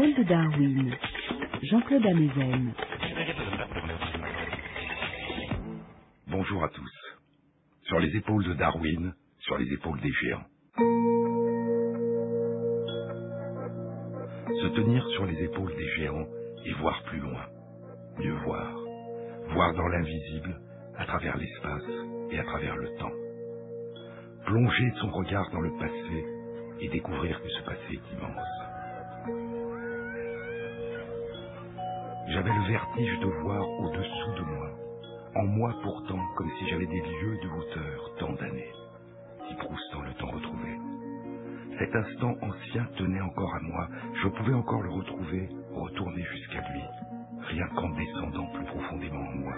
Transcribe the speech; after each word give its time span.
Épaules 0.00 0.14
de 0.14 0.22
Darwin, 0.22 0.96
Jean-Claude 1.62 2.06
Amezen. 2.06 2.72
Bonjour 6.26 6.64
à 6.64 6.68
tous. 6.70 6.90
Sur 7.82 7.98
les 7.98 8.16
épaules 8.16 8.44
de 8.44 8.54
Darwin, 8.54 9.12
sur 9.40 9.58
les 9.58 9.70
épaules 9.74 10.00
des 10.00 10.10
géants. 10.10 10.46
Se 14.48 14.68
tenir 14.74 15.06
sur 15.08 15.26
les 15.26 15.44
épaules 15.44 15.76
des 15.76 15.88
géants 15.98 16.26
et 16.64 16.72
voir 16.80 17.02
plus 17.02 17.20
loin, 17.20 17.44
mieux 18.20 18.38
voir, 18.44 18.74
voir 19.52 19.74
dans 19.74 19.88
l'invisible, 19.88 20.58
à 20.96 21.04
travers 21.04 21.36
l'espace 21.36 21.90
et 22.30 22.38
à 22.38 22.44
travers 22.44 22.76
le 22.76 22.88
temps. 22.96 23.12
Plonger 24.46 24.92
son 24.98 25.10
regard 25.10 25.50
dans 25.50 25.60
le 25.60 25.72
passé 25.78 26.24
et 26.80 26.88
découvrir 26.88 27.38
que 27.42 27.48
ce 27.50 27.62
passé 27.64 27.92
est 27.92 28.14
immense. 28.16 28.59
J'avais 32.30 32.52
le 32.52 32.62
vertige 32.62 33.18
de 33.18 33.26
voir 33.42 33.68
au-dessous 33.80 34.32
de 34.36 34.42
moi, 34.42 34.70
en 35.34 35.46
moi 35.46 35.74
pourtant 35.82 36.20
comme 36.36 36.50
si 36.58 36.68
j'avais 36.68 36.86
des 36.86 37.00
lieux 37.00 37.38
de 37.42 37.48
hauteur 37.48 38.14
tant 38.20 38.32
d'années, 38.34 38.72
dit 39.48 39.54
Proust 39.56 39.92
dans 39.92 40.02
le 40.02 40.14
temps 40.14 40.30
retrouvé. 40.30 40.78
Cet 41.80 41.96
instant 41.96 42.36
ancien 42.40 42.84
tenait 42.96 43.20
encore 43.20 43.52
à 43.52 43.60
moi, 43.62 43.88
je 44.22 44.28
pouvais 44.28 44.54
encore 44.54 44.82
le 44.82 44.90
retrouver, 44.90 45.48
retourner 45.72 46.22
jusqu'à 46.22 46.60
lui, 46.70 46.82
rien 47.48 47.66
qu'en 47.74 47.90
descendant 47.90 48.46
plus 48.52 48.64
profondément 48.64 49.26
en 49.26 49.34
moi. 49.34 49.54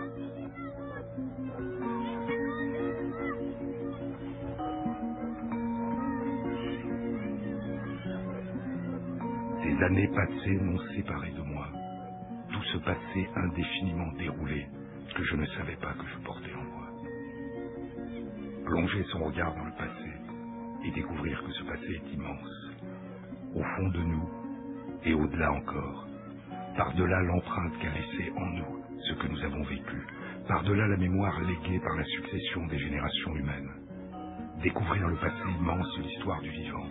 Ces 9.62 9.84
années 9.84 10.08
passées 10.08 10.58
m'ont 10.58 10.80
séparé 10.94 11.32
de 11.32 11.42
moi, 11.42 11.51
ce 12.72 12.78
passé 12.78 13.28
indéfiniment 13.36 14.12
déroulé 14.12 14.66
que 15.14 15.22
je 15.24 15.36
ne 15.36 15.46
savais 15.46 15.76
pas 15.76 15.92
que 15.92 16.06
je 16.06 16.24
portais 16.24 16.54
en 16.54 16.64
moi. 16.64 16.88
Plonger 18.64 19.04
son 19.12 19.24
regard 19.24 19.54
dans 19.54 19.64
le 19.64 19.72
passé 19.72 20.10
et 20.84 20.90
découvrir 20.92 21.42
que 21.44 21.52
ce 21.52 21.64
passé 21.64 22.00
est 22.00 22.14
immense, 22.14 22.70
au 23.54 23.62
fond 23.62 23.88
de 23.88 24.02
nous 24.02 24.28
et 25.04 25.12
au-delà 25.12 25.52
encore, 25.52 26.06
par-delà 26.76 27.20
l'empreinte 27.22 27.78
qu'a 27.78 27.90
laissée 27.90 28.32
en 28.36 28.46
nous 28.46 28.84
ce 29.00 29.14
que 29.14 29.26
nous 29.26 29.44
avons 29.44 29.62
vécu, 29.64 30.06
par-delà 30.48 30.86
la 30.88 30.96
mémoire 30.96 31.40
léguée 31.42 31.80
par 31.80 31.96
la 31.96 32.04
succession 32.04 32.66
des 32.68 32.78
générations 32.78 33.36
humaines. 33.36 33.70
Découvrir 34.62 35.08
le 35.08 35.16
passé 35.16 35.42
immense 35.60 35.98
de 35.98 36.02
l'histoire 36.04 36.40
du 36.40 36.50
vivant, 36.50 36.86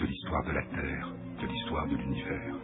de 0.00 0.06
l'histoire 0.06 0.44
de 0.44 0.52
la 0.52 0.62
Terre, 0.62 1.12
de 1.42 1.46
l'histoire 1.46 1.86
de 1.88 1.96
l'univers. 1.96 2.54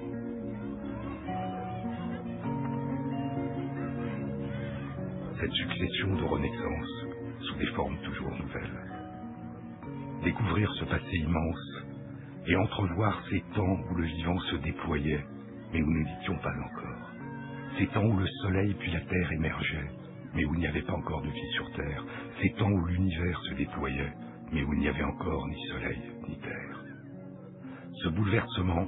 Cette 5.42 5.54
succession 5.54 6.14
de 6.14 6.22
renaissances 6.22 7.06
sous 7.40 7.56
des 7.56 7.66
formes 7.74 7.98
toujours 8.04 8.30
nouvelles. 8.30 8.80
Découvrir 10.22 10.72
ce 10.74 10.84
passé 10.84 11.16
immense 11.16 11.82
et 12.46 12.54
entrevoir 12.54 13.20
ces 13.28 13.40
temps 13.52 13.80
où 13.90 13.94
le 13.96 14.04
vivant 14.04 14.38
se 14.38 14.56
déployait, 14.58 15.24
mais 15.72 15.82
où 15.82 15.90
nous 15.90 16.04
n'étions 16.04 16.38
pas 16.38 16.54
encore. 16.54 17.10
Ces 17.76 17.88
temps 17.88 18.04
où 18.04 18.16
le 18.18 18.26
soleil 18.42 18.72
puis 18.74 18.92
la 18.92 19.00
terre 19.00 19.32
émergeaient, 19.32 19.90
mais 20.32 20.44
où 20.44 20.54
il 20.54 20.60
n'y 20.60 20.68
avait 20.68 20.82
pas 20.82 20.92
encore 20.92 21.22
de 21.22 21.30
vie 21.30 21.50
sur 21.54 21.72
terre. 21.72 22.04
Ces 22.40 22.50
temps 22.50 22.70
où 22.70 22.86
l'univers 22.86 23.40
se 23.40 23.54
déployait, 23.54 24.12
mais 24.52 24.62
où 24.62 24.72
il 24.74 24.78
n'y 24.78 24.88
avait 24.88 25.02
encore 25.02 25.48
ni 25.48 25.60
soleil 25.70 26.02
ni 26.28 26.38
terre. 26.38 26.84
Ce 27.94 28.08
bouleversement, 28.10 28.86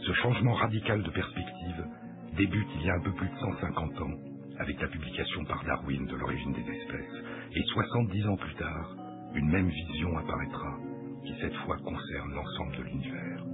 ce 0.00 0.12
changement 0.12 0.52
radical 0.52 1.02
de 1.02 1.10
perspective, 1.10 1.86
débute 2.36 2.68
il 2.74 2.82
y 2.84 2.90
a 2.90 2.96
un 2.96 3.00
peu 3.00 3.12
plus 3.12 3.30
de 3.30 3.36
150 3.38 4.00
ans 4.02 4.35
avec 4.58 4.80
la 4.80 4.88
publication 4.88 5.44
par 5.44 5.64
Darwin 5.64 6.06
de 6.06 6.16
l'origine 6.16 6.52
des 6.52 6.70
espèces, 6.70 7.24
et 7.54 7.62
70 7.62 8.26
ans 8.28 8.36
plus 8.36 8.54
tard, 8.54 8.96
une 9.34 9.50
même 9.50 9.68
vision 9.68 10.16
apparaîtra, 10.18 10.78
qui 11.24 11.34
cette 11.40 11.56
fois 11.56 11.76
concerne 11.78 12.34
l'ensemble 12.34 12.76
de 12.76 12.82
l'univers. 12.82 13.44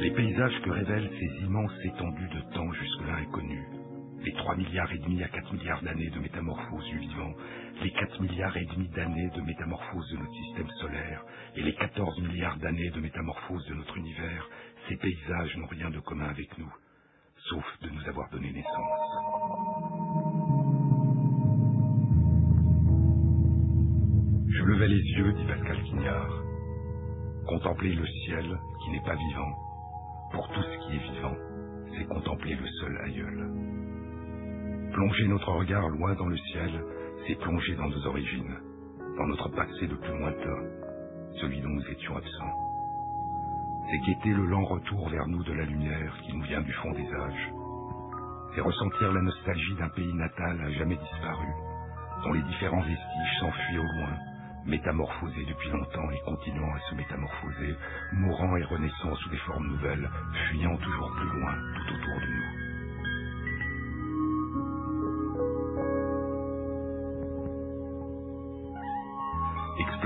Les 0.00 0.10
paysages 0.10 0.60
que 0.62 0.70
révèlent 0.70 1.10
ces 1.18 1.44
immenses 1.44 1.84
étendues 1.84 2.28
de 2.28 2.54
temps 2.54 2.72
jusque-là 2.72 3.16
inconnues, 3.16 3.77
les 4.28 4.34
3 4.34 4.56
milliards 4.56 4.92
et 4.92 4.98
demi 4.98 5.22
à 5.22 5.28
4 5.28 5.54
milliards 5.54 5.82
d'années 5.82 6.10
de 6.10 6.18
métamorphose 6.18 6.84
du 6.90 6.98
vivant, 6.98 7.32
les 7.82 7.90
4 7.92 8.20
milliards 8.20 8.56
et 8.58 8.66
demi 8.66 8.86
d'années 8.90 9.30
de 9.34 9.40
métamorphose 9.40 10.06
de 10.10 10.18
notre 10.18 10.34
système 10.34 10.68
solaire 10.82 11.24
et 11.56 11.62
les 11.62 11.74
14 11.74 12.20
milliards 12.20 12.58
d'années 12.58 12.90
de 12.90 13.00
métamorphose 13.00 13.64
de 13.68 13.74
notre 13.74 13.96
univers, 13.96 14.46
ces 14.86 14.96
paysages 14.96 15.56
n'ont 15.56 15.66
rien 15.66 15.88
de 15.88 15.98
commun 16.00 16.28
avec 16.28 16.58
nous, 16.58 16.70
sauf 17.48 17.64
de 17.80 17.88
nous 17.88 18.06
avoir 18.06 18.28
donné 18.28 18.52
naissance. 18.52 18.68
Je 24.50 24.62
levais 24.62 24.88
les 24.88 25.04
yeux, 25.16 25.32
dit 25.32 25.46
Pascal 25.46 25.82
Quignard. 25.84 26.42
Contempler 27.46 27.94
le 27.94 28.06
ciel 28.26 28.58
qui 28.84 28.90
n'est 28.90 29.04
pas 29.06 29.16
vivant, 29.16 29.52
pour 30.32 30.46
tout 30.48 30.62
ce 30.62 30.86
qui 30.86 30.96
est 30.96 31.12
vivant, 31.12 31.34
c'est 31.96 32.04
contempler 32.04 32.56
le 32.56 32.66
seul 32.66 32.98
aïeul. 33.06 33.77
Plonger 34.98 35.28
notre 35.28 35.52
regard 35.52 35.88
loin 35.90 36.12
dans 36.16 36.26
le 36.26 36.36
ciel, 36.36 36.84
c'est 37.24 37.38
plonger 37.38 37.76
dans 37.76 37.88
nos 37.88 38.06
origines, 38.08 38.52
dans 39.16 39.28
notre 39.28 39.48
passé 39.50 39.86
le 39.86 39.96
plus 39.96 40.18
lointain, 40.18 40.58
celui 41.40 41.60
dont 41.60 41.68
nous 41.68 41.88
étions 41.92 42.16
absents. 42.16 42.54
C'est 43.88 43.98
guetter 44.00 44.30
le 44.30 44.44
lent 44.46 44.64
retour 44.64 45.08
vers 45.08 45.28
nous 45.28 45.44
de 45.44 45.52
la 45.52 45.66
lumière 45.66 46.18
qui 46.24 46.36
nous 46.36 46.42
vient 46.42 46.62
du 46.62 46.72
fond 46.72 46.90
des 46.90 47.06
âges. 47.14 47.52
C'est 48.52 48.60
ressentir 48.60 49.12
la 49.12 49.22
nostalgie 49.22 49.76
d'un 49.76 49.88
pays 49.90 50.14
natal 50.14 50.60
à 50.62 50.70
jamais 50.72 50.96
disparu, 50.96 51.46
dont 52.24 52.32
les 52.32 52.42
différents 52.42 52.82
vestiges 52.82 53.38
s'enfuient 53.38 53.78
au 53.78 54.00
loin, 54.00 54.16
métamorphosés 54.66 55.46
depuis 55.48 55.70
longtemps 55.70 56.10
et 56.10 56.20
continuant 56.24 56.74
à 56.74 56.80
se 56.90 56.96
métamorphoser, 56.96 57.76
mourant 58.14 58.56
et 58.56 58.64
renaissant 58.64 59.14
sous 59.14 59.30
des 59.30 59.44
formes 59.46 59.68
nouvelles, 59.68 60.10
fuyant 60.50 60.76
toujours 60.76 61.12
plus 61.14 61.38
loin 61.38 61.54
tout 61.76 61.94
autour 61.94 62.20
de 62.20 62.26
nous. 62.26 62.67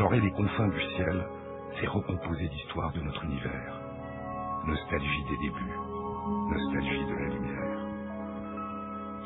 Explorer 0.02 0.20
les 0.20 0.32
confins 0.32 0.66
du 0.66 0.80
ciel, 0.96 1.24
c'est 1.78 1.86
recomposer 1.86 2.48
l'histoire 2.48 2.90
de 2.92 3.00
notre 3.02 3.22
univers. 3.22 3.80
Nostalgie 4.66 5.24
des 5.30 5.36
débuts, 5.36 5.78
nostalgie 6.50 7.04
de 7.04 7.14
la 7.14 7.28
lumière. 7.28 7.78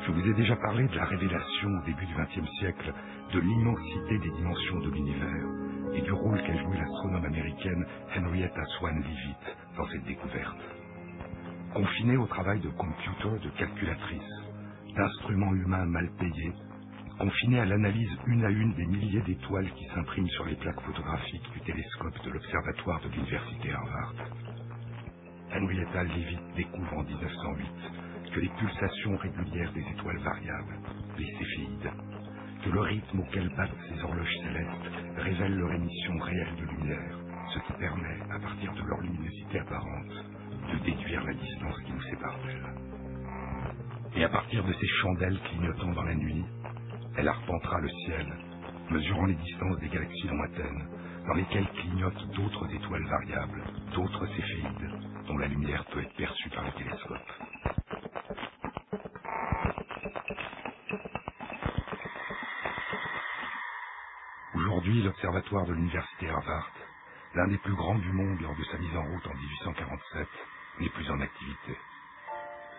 Je 0.05 0.13
vous 0.13 0.29
ai 0.29 0.35
déjà 0.35 0.55
parlé 0.57 0.87
de 0.87 0.95
la 0.95 1.07
révélation 1.07 1.71
au 1.71 1.87
début 1.87 2.05
du 2.05 2.15
XXe 2.15 2.51
siècle 2.59 2.93
de 3.33 3.41
l'immensité 3.41 4.19
des 4.19 4.29
dimensions 4.29 4.81
de 4.81 4.91
l'univers 4.91 5.47
et 5.95 6.03
du 6.03 6.13
rôle 6.13 6.43
qu'a 6.43 6.63
joué 6.63 6.77
l'astronome 6.77 7.25
américaine 7.25 7.87
Henrietta 8.15 8.63
Swan 8.79 8.97
Leavitt 8.97 9.57
dans 9.79 9.89
cette 9.89 10.05
découverte. 10.05 10.61
Confinée 11.73 12.19
au 12.19 12.27
travail 12.27 12.61
de 12.61 12.69
computer, 12.69 13.39
de 13.43 13.51
calculatrice, 13.57 14.43
d'instruments 14.95 15.55
humains 15.55 15.87
mal 15.87 16.11
payés, 16.19 16.53
confinée 17.19 17.61
à 17.61 17.65
l'analyse 17.65 18.11
une 18.27 18.45
à 18.45 18.51
une 18.51 18.75
des 18.75 18.87
milliers 18.87 19.23
d'étoiles 19.23 19.71
qui 19.73 19.87
s'impriment 19.95 20.29
sur 20.29 20.45
les 20.45 20.57
plaques 20.57 20.81
photographiques 20.81 21.51
du 21.53 21.61
télescope 21.61 22.25
de 22.25 22.31
l'Observatoire 22.31 23.01
de 23.01 23.09
l'Université 23.09 23.73
Harvard. 23.73 24.15
Henrietta 25.55 26.05
Leavitt 26.05 26.41
découvre 26.57 26.99
en 26.99 27.03
1908 27.03 27.67
que 28.35 28.41
les 28.41 28.49
pulsations 28.51 29.17
régulières 29.17 29.73
des 29.73 29.81
étoiles 29.81 30.19
variables, 30.19 30.79
les 31.19 31.27
céphéides, 31.39 31.91
que 32.65 32.71
le 32.71 32.81
rythme 32.81 33.21
auquel 33.21 33.49
battent 33.57 33.71
ces 33.89 34.03
horloges 34.03 34.37
célestes 34.43 34.93
révèle 35.17 35.57
leur 35.57 35.73
émission 35.73 36.19
réelle 36.19 36.57
de 36.57 36.65
lumière, 36.65 37.19
ce 37.55 37.59
qui 37.61 37.79
permet, 37.79 38.21
à 38.31 38.39
partir 38.39 38.73
de 38.75 38.83
leur 38.83 39.01
luminosité 39.01 39.61
apparente, 39.61 40.25
de 40.73 40.85
déduire 40.85 41.25
la 41.25 41.33
distance 41.33 41.81
qui 41.87 41.93
nous 41.93 42.03
sépare 42.03 42.37
d'elles. 42.45 42.75
Et 44.17 44.25
à 44.25 44.29
partir 44.29 44.65
de 44.65 44.73
ces 44.73 44.89
chandelles 45.01 45.39
clignotant 45.49 45.93
dans 45.93 46.03
la 46.03 46.15
nuit, 46.15 46.45
elle 47.17 47.29
arpentera 47.29 47.81
le 47.81 47.89
ciel, 47.89 48.27
mesurant 48.91 49.27
les 49.27 49.35
distances 49.37 49.79
des 49.81 49.89
galaxies 49.89 50.29
lointaines, 50.29 50.89
dans 51.27 51.35
lesquelles 51.35 51.71
clignotent 51.73 52.29
d'autres 52.37 52.75
étoiles 52.75 53.07
variables, 53.07 53.63
d'autres 53.95 54.27
céphéides, 54.27 54.91
dont 55.27 55.39
la 55.39 55.49
lumière 55.49 55.85
peut 55.87 56.03
être 56.03 56.17
perçue 56.17 56.51
par 56.51 56.65
le 56.65 56.73
télescope. 56.73 57.33
Aujourd'hui, 64.55 65.03
l'Observatoire 65.03 65.67
de 65.67 65.75
l'Université 65.75 66.29
Harvard, 66.31 66.71
l'un 67.35 67.49
des 67.49 67.59
plus 67.59 67.75
grands 67.75 67.99
du 67.99 68.13
monde 68.13 68.41
lors 68.43 68.57
de 68.57 68.65
sa 68.65 68.79
mise 68.79 68.97
en 68.97 69.05
route 69.05 69.27
en 69.27 69.35
1847, 69.35 70.29
n'est 70.81 70.91
plus 70.91 71.11
en 71.11 71.21
activité. 71.21 71.79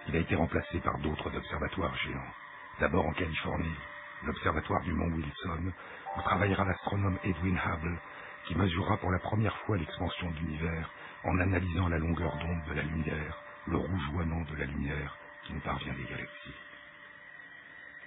Il 0.09 0.15
a 0.17 0.19
été 0.19 0.35
remplacé 0.35 0.79
par 0.81 0.97
d'autres 0.99 1.35
observatoires 1.35 1.95
géants, 1.97 2.33
d'abord 2.79 3.05
en 3.07 3.13
Californie, 3.13 3.75
l'observatoire 4.23 4.81
du 4.81 4.93
mont 4.93 5.07
Wilson, 5.07 5.71
où 6.17 6.21
travaillera 6.21 6.65
l'astronome 6.65 7.17
Edwin 7.23 7.57
Hubble, 7.57 7.99
qui 8.45 8.55
mesurera 8.55 8.97
pour 8.97 9.11
la 9.11 9.19
première 9.19 9.55
fois 9.59 9.77
l'expansion 9.77 10.31
de 10.31 10.39
l'univers 10.39 10.89
en 11.23 11.39
analysant 11.39 11.89
la 11.89 11.97
longueur 11.97 12.35
d'onde 12.37 12.63
de 12.69 12.73
la 12.73 12.83
lumière, 12.83 13.41
le 13.67 13.77
rougeoiement 13.77 14.41
de 14.41 14.55
la 14.55 14.65
lumière 14.65 15.17
qui 15.43 15.53
nous 15.53 15.59
parvient 15.61 15.93
des 15.93 16.03
galaxies. 16.03 16.55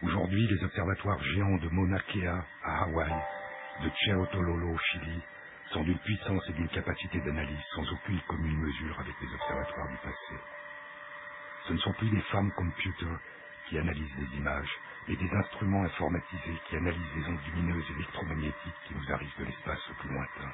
Aujourd'hui, 0.02 0.46
les 0.46 0.64
observatoires 0.64 1.22
géants 1.22 1.58
de 1.58 1.68
Mauna 1.68 2.00
Kea 2.00 2.26
à 2.64 2.84
Hawaï, 2.84 3.14
de 3.82 3.90
Cheotololo 3.94 4.74
au 4.74 4.78
Chili, 4.78 5.20
sont 5.72 5.82
d'une 5.84 5.98
puissance 5.98 6.42
et 6.48 6.52
d'une 6.54 6.68
capacité 6.68 7.20
d'analyse 7.20 7.62
sans 7.74 7.92
aucune 7.92 8.20
commune 8.26 8.58
mesure 8.58 8.98
avec 8.98 9.14
les 9.20 9.34
observatoires 9.34 9.88
du 9.88 9.96
passé. 9.96 10.40
Ce 11.68 11.72
ne 11.74 11.78
sont 11.78 11.92
plus 11.92 12.10
des 12.10 12.22
femmes 12.32 12.50
computers 12.52 13.20
qui 13.70 13.78
analysent 13.78 14.16
des 14.16 14.38
images, 14.38 14.80
mais 15.08 15.16
des 15.16 15.30
instruments 15.32 15.84
informatisés 15.84 16.60
qui 16.68 16.76
analysent 16.76 17.16
les 17.16 17.28
ondes 17.28 17.46
lumineuses 17.46 17.92
électromagnétiques 17.92 18.80
qui 18.88 18.96
nous 18.96 19.12
arrivent 19.14 19.38
de 19.40 19.46
l'espace 19.46 19.88
le 19.90 19.96
plus 19.96 20.10
lointain, 20.10 20.52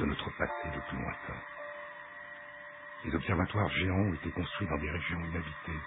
de 0.00 0.06
notre 0.06 0.30
passé 0.38 0.70
le 0.74 0.82
plus 0.82 0.98
lointain. 0.98 1.42
Les 3.04 3.14
observatoires 3.14 3.70
géants 3.70 4.00
ont 4.10 4.14
été 4.14 4.32
construits 4.32 4.68
dans 4.68 4.78
des 4.78 4.90
régions 4.90 5.20
inhabitées, 5.26 5.82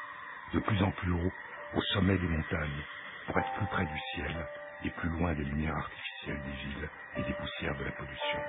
de 0.53 0.59
plus 0.61 0.83
en 0.83 0.91
plus 0.93 1.11
haut, 1.11 1.33
au 1.75 1.81
sommet 1.93 2.17
des 2.19 2.29
montagnes, 2.29 2.83
pour 3.27 3.39
être 3.39 3.53
plus 3.55 3.67
près 3.67 3.85
du 3.85 3.99
ciel 4.15 4.47
et 4.85 4.91
plus 4.91 5.09
loin 5.09 5.35
des 5.35 5.45
lumières 5.45 5.77
artificielles 5.77 6.41
des 6.43 6.51
villes 6.51 6.89
et 7.17 7.23
des 7.23 7.33
poussières 7.35 7.77
de 7.77 7.85
la 7.85 7.93
pollution. 7.93 8.39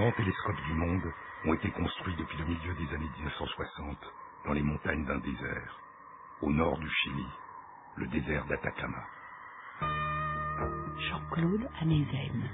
Grands 0.00 0.12
télescopes 0.12 0.64
du 0.66 0.72
monde 0.72 1.12
ont 1.44 1.52
été 1.52 1.70
construits 1.72 2.16
depuis 2.16 2.38
le 2.38 2.46
milieu 2.46 2.74
des 2.74 2.94
années 2.94 3.10
1960 3.18 3.98
dans 4.46 4.54
les 4.54 4.62
montagnes 4.62 5.04
d'un 5.04 5.18
désert, 5.18 5.78
au 6.40 6.50
nord 6.50 6.78
du 6.78 6.88
Chili, 6.88 7.26
le 7.96 8.06
désert 8.06 8.46
d'Atacama. 8.46 9.04
Jean-Claude 10.98 11.68
Amezen. 11.82 12.48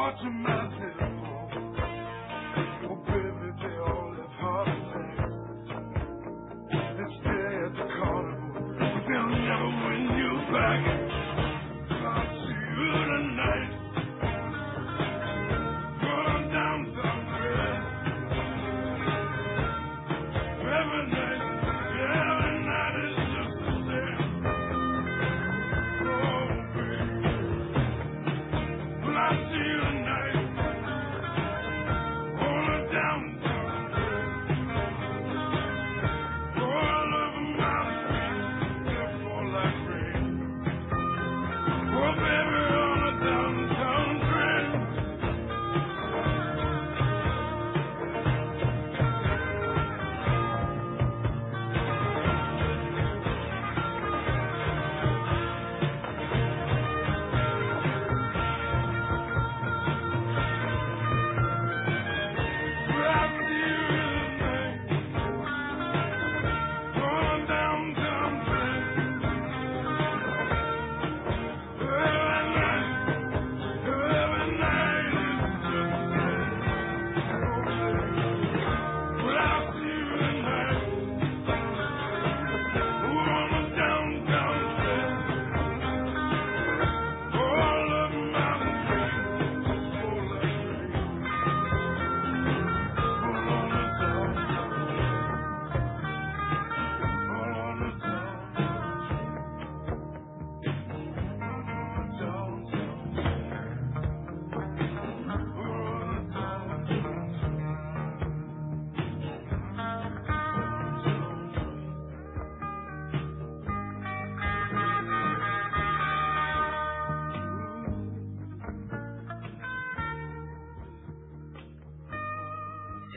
Watch 0.00 0.16
your 0.22 0.32
mouth. 0.32 1.09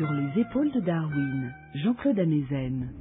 Sur 0.04 0.12
les 0.12 0.42
épaules 0.42 0.72
de 0.72 0.82
Darwin, 0.82 1.54
Jean-Claude 1.76 2.20
Amezen. 2.20 2.92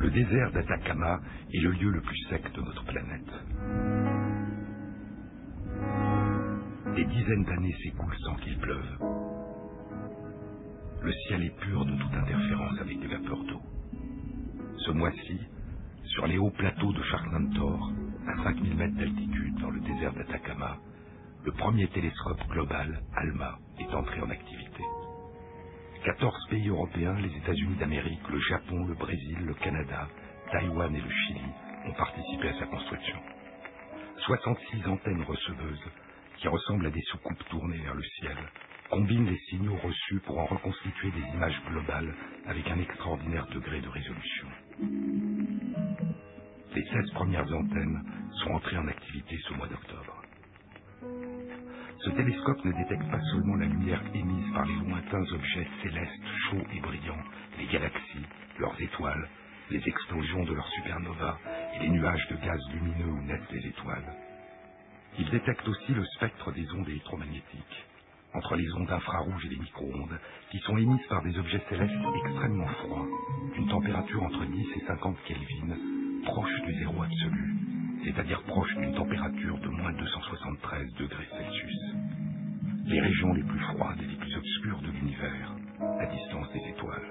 Le 0.00 0.10
désert 0.10 0.52
d'Atacama 0.52 1.20
est 1.52 1.60
le 1.60 1.72
lieu 1.72 1.90
le 1.90 2.00
plus 2.02 2.18
sec 2.30 2.44
de 2.54 2.60
notre 2.60 2.84
planète. 2.84 3.32
Des 6.94 7.04
dizaines 7.06 7.42
d'années 7.42 7.74
s'écoulent 7.82 8.16
sans 8.18 8.36
qu'il 8.36 8.56
pleuve. 8.58 8.98
Le 11.02 11.12
ciel 11.26 11.42
est 11.42 11.58
pur 11.58 11.84
de 11.84 11.96
toute 11.96 12.14
interférence 12.14 12.78
avec 12.80 13.00
des 13.00 13.08
vapeurs 13.08 13.44
d'eau. 13.46 13.62
Ce 14.86 14.92
mois-ci, 14.92 15.40
sur 16.04 16.28
les 16.28 16.38
hauts 16.38 16.52
plateaux 16.52 16.92
de 16.92 17.02
Charnantor, 17.02 17.90
à 18.28 18.44
5000 18.44 18.76
mètres 18.76 18.96
d'altitude 18.98 19.58
dans 19.60 19.70
le 19.70 19.80
désert 19.80 20.12
d'Atacama, 20.12 20.76
le 21.44 21.50
premier 21.50 21.88
télescope 21.88 22.46
global, 22.50 23.02
ALMA, 23.16 23.58
est 23.80 23.92
entré 23.92 24.20
en 24.20 24.30
activité. 24.30 24.65
14 26.06 26.48
pays 26.50 26.68
européens, 26.70 27.14
les 27.20 27.36
États-Unis 27.36 27.76
d'Amérique, 27.78 28.28
le 28.30 28.40
Japon, 28.40 28.86
le 28.86 28.94
Brésil, 28.94 29.38
le 29.40 29.54
Canada, 29.56 30.08
Taïwan 30.52 30.94
et 30.96 31.02
le 31.02 31.10
Chili 31.10 31.42
ont 31.86 31.94
participé 31.94 32.50
à 32.50 32.60
sa 32.60 32.66
construction. 32.66 33.18
66 34.26 34.86
antennes 34.88 35.22
receveuses, 35.22 35.90
qui 36.36 36.48
ressemblent 36.48 36.86
à 36.86 36.90
des 36.90 37.02
soucoupes 37.10 37.48
tournées 37.50 37.78
vers 37.80 37.94
le 37.96 38.04
ciel, 38.20 38.38
combinent 38.90 39.26
les 39.30 39.38
signaux 39.50 39.76
reçus 39.78 40.20
pour 40.26 40.38
en 40.38 40.46
reconstituer 40.46 41.10
des 41.12 41.28
images 41.34 41.60
globales 41.68 42.14
avec 42.46 42.68
un 42.68 42.78
extraordinaire 42.80 43.46
degré 43.48 43.80
de 43.80 43.88
résolution. 43.88 44.48
Les 46.74 46.84
16 46.84 47.12
premières 47.14 47.52
antennes 47.54 48.02
sont 48.44 48.52
entrées 48.52 48.78
en 48.78 48.88
activité 48.88 49.36
ce 49.48 49.54
mois 49.54 49.68
d'octobre. 49.68 50.15
Ce 52.06 52.10
télescope 52.12 52.64
ne 52.64 52.70
détecte 52.70 53.10
pas 53.10 53.20
seulement 53.32 53.56
la 53.56 53.66
lumière 53.66 54.00
émise 54.14 54.52
par 54.54 54.64
les 54.64 54.76
lointains 54.76 55.26
objets 55.34 55.66
célestes 55.82 56.28
chauds 56.48 56.66
et 56.72 56.78
brillants, 56.78 57.24
les 57.58 57.66
galaxies, 57.66 58.26
leurs 58.60 58.80
étoiles, 58.80 59.28
les 59.70 59.82
explosions 59.88 60.44
de 60.44 60.54
leurs 60.54 60.68
supernovas 60.68 61.36
et 61.74 61.80
les 61.80 61.88
nuages 61.88 62.28
de 62.30 62.36
gaz 62.36 62.60
lumineux 62.72 63.10
où 63.10 63.22
naissent 63.22 63.50
les 63.50 63.66
étoiles. 63.66 64.14
Il 65.18 65.28
détecte 65.30 65.66
aussi 65.66 65.94
le 65.94 66.04
spectre 66.14 66.52
des 66.52 66.70
ondes 66.74 66.88
électromagnétiques, 66.88 67.86
entre 68.34 68.54
les 68.54 68.72
ondes 68.74 68.92
infrarouges 68.92 69.44
et 69.46 69.48
les 69.48 69.58
micro-ondes, 69.58 70.20
qui 70.52 70.58
sont 70.60 70.76
émises 70.76 71.06
par 71.08 71.24
des 71.24 71.36
objets 71.36 71.62
célestes 71.68 71.92
extrêmement 72.24 72.68
froids, 72.68 73.06
d'une 73.56 73.66
température 73.66 74.22
entre 74.22 74.44
10 74.44 74.66
et 74.76 74.86
50 74.86 75.16
Kelvin, 75.26 75.76
proche 76.24 76.62
du 76.66 76.78
zéro 76.78 77.02
absolu, 77.02 77.56
c'est-à-dire 78.04 78.42
proche 78.44 78.72
d'une 78.76 78.94
température 78.94 79.58
de 79.58 79.68
moins 79.68 79.92
273 79.92 80.94
degrés 80.94 81.28
Celsius. 81.36 81.85
Les 82.86 83.00
régions 83.00 83.32
les 83.34 83.42
plus 83.42 83.58
froides 83.58 84.00
et 84.00 84.06
les 84.06 84.14
plus 84.14 84.36
obscures 84.36 84.80
de 84.80 84.90
l'univers, 84.92 85.56
à 85.80 86.06
distance 86.06 86.52
des 86.52 86.70
étoiles. 86.70 87.02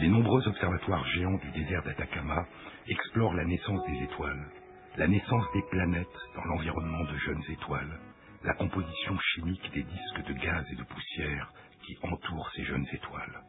Les 0.00 0.08
nombreux 0.08 0.48
observatoires 0.48 1.06
géants 1.08 1.36
du 1.36 1.50
désert 1.50 1.82
d'Atacama 1.82 2.46
explorent 2.88 3.34
la 3.34 3.44
naissance 3.44 3.86
des 3.86 4.02
étoiles, 4.04 4.48
la 4.96 5.08
naissance 5.08 5.44
des 5.52 5.62
planètes 5.70 6.06
dans 6.34 6.44
l'environnement 6.44 7.04
de 7.04 7.18
jeunes 7.18 7.44
étoiles, 7.50 8.00
la 8.44 8.54
composition 8.54 9.18
chimique 9.34 9.70
des 9.74 9.82
disques 9.82 10.26
de 10.26 10.32
gaz 10.32 10.64
et 10.72 10.76
de 10.76 10.84
poussière 10.84 11.52
qui 11.88 11.96
entourent 12.02 12.50
ces 12.54 12.64
jeunes 12.64 12.86
étoiles. 12.92 13.40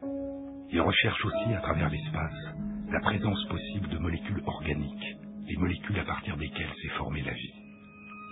Ils 0.70 0.80
recherchent 0.80 1.24
aussi 1.24 1.54
à 1.54 1.60
travers 1.60 1.90
l'espace 1.90 2.54
la 2.90 3.00
présence 3.00 3.44
possible 3.46 3.88
de 3.88 3.98
molécules 3.98 4.42
organiques, 4.46 5.16
les 5.46 5.56
molécules 5.56 5.98
à 5.98 6.04
partir 6.04 6.36
desquelles 6.38 6.74
s'est 6.80 6.96
formée 6.96 7.22
la 7.22 7.34
vie. 7.34 7.54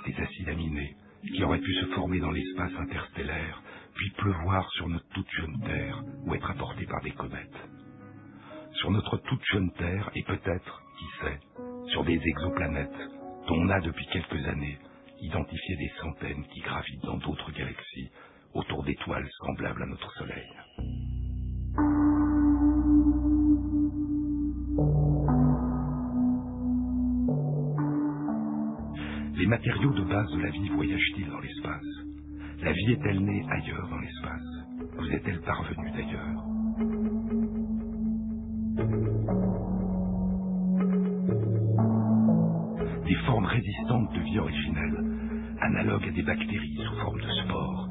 Des 0.06 0.14
acides 0.20 0.48
aminés 0.48 0.96
qui 1.34 1.44
auraient 1.44 1.60
pu 1.60 1.74
se 1.74 1.86
former 1.94 2.20
dans 2.20 2.30
l'espace 2.30 2.72
interstellaire, 2.78 3.62
puis 3.94 4.10
pleuvoir 4.16 4.68
sur 4.72 4.88
notre 4.88 5.08
toute 5.08 5.30
jeune 5.30 5.60
Terre 5.60 6.02
ou 6.24 6.34
être 6.34 6.50
apportés 6.50 6.86
par 6.86 7.02
des 7.02 7.10
comètes. 7.10 7.68
Sur 8.74 8.90
notre 8.90 9.18
toute 9.18 9.44
jeune 9.52 9.70
Terre 9.72 10.10
et 10.14 10.22
peut-être, 10.22 10.82
qui 10.98 11.04
sait, 11.20 11.40
sur 11.90 12.04
des 12.04 12.20
exoplanètes 12.24 13.10
dont 13.46 13.56
on 13.56 13.68
a 13.68 13.80
depuis 13.80 14.06
quelques 14.06 14.46
années 14.46 14.78
identifié 15.20 15.76
des 15.76 15.92
centaines 16.00 16.44
qui 16.54 16.60
gravitent 16.60 17.04
dans 17.04 17.16
d'autres 17.18 17.50
galaxies 17.50 18.10
autour 18.54 18.84
d'étoiles 18.84 19.28
semblables 19.46 19.82
à 19.82 19.86
notre 19.86 20.12
Soleil. 20.14 20.48
Les 29.36 29.46
matériaux 29.46 29.92
de 29.92 30.04
base 30.04 30.30
de 30.32 30.40
la 30.40 30.50
vie 30.50 30.68
voyagent-ils 30.70 31.28
dans 31.28 31.40
l'espace? 31.40 31.84
La 32.62 32.72
vie 32.72 32.92
est-elle 32.92 33.20
née 33.24 33.44
ailleurs 33.50 33.88
dans 33.88 33.98
l'espace? 33.98 34.66
Vous 34.98 35.10
est-elle 35.12 35.40
parvenue 35.42 35.90
d'ailleurs? 35.92 36.44
Des 43.06 43.14
formes 43.26 43.46
résistantes 43.46 44.12
de 44.14 44.20
vie 44.20 44.38
originelle, 44.38 45.56
analogues 45.60 46.08
à 46.08 46.12
des 46.12 46.22
bactéries 46.22 46.76
sous 46.84 46.96
forme 47.00 47.20
de 47.20 47.30
spores, 47.44 47.88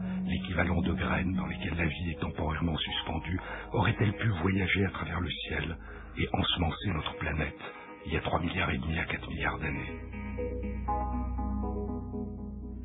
l'équivalent 0.57 0.81
de 0.81 0.93
graines 0.93 1.33
dans 1.33 1.45
lesquelles 1.45 1.77
la 1.77 1.85
vie 1.85 2.11
est 2.11 2.19
temporairement 2.19 2.77
suspendue, 2.77 3.39
auraient-elles 3.73 4.13
pu 4.13 4.27
voyager 4.41 4.85
à 4.85 4.89
travers 4.89 5.19
le 5.19 5.29
ciel 5.29 5.77
et 6.17 6.27
ensemencer 6.33 6.89
notre 6.93 7.15
planète 7.17 7.61
il 8.07 8.13
y 8.13 8.17
a 8.17 8.21
3 8.21 8.39
milliards 8.39 8.71
et 8.71 8.77
demi 8.79 8.97
à 8.97 9.05
4 9.05 9.29
milliards 9.29 9.59
d'années? 9.59 9.93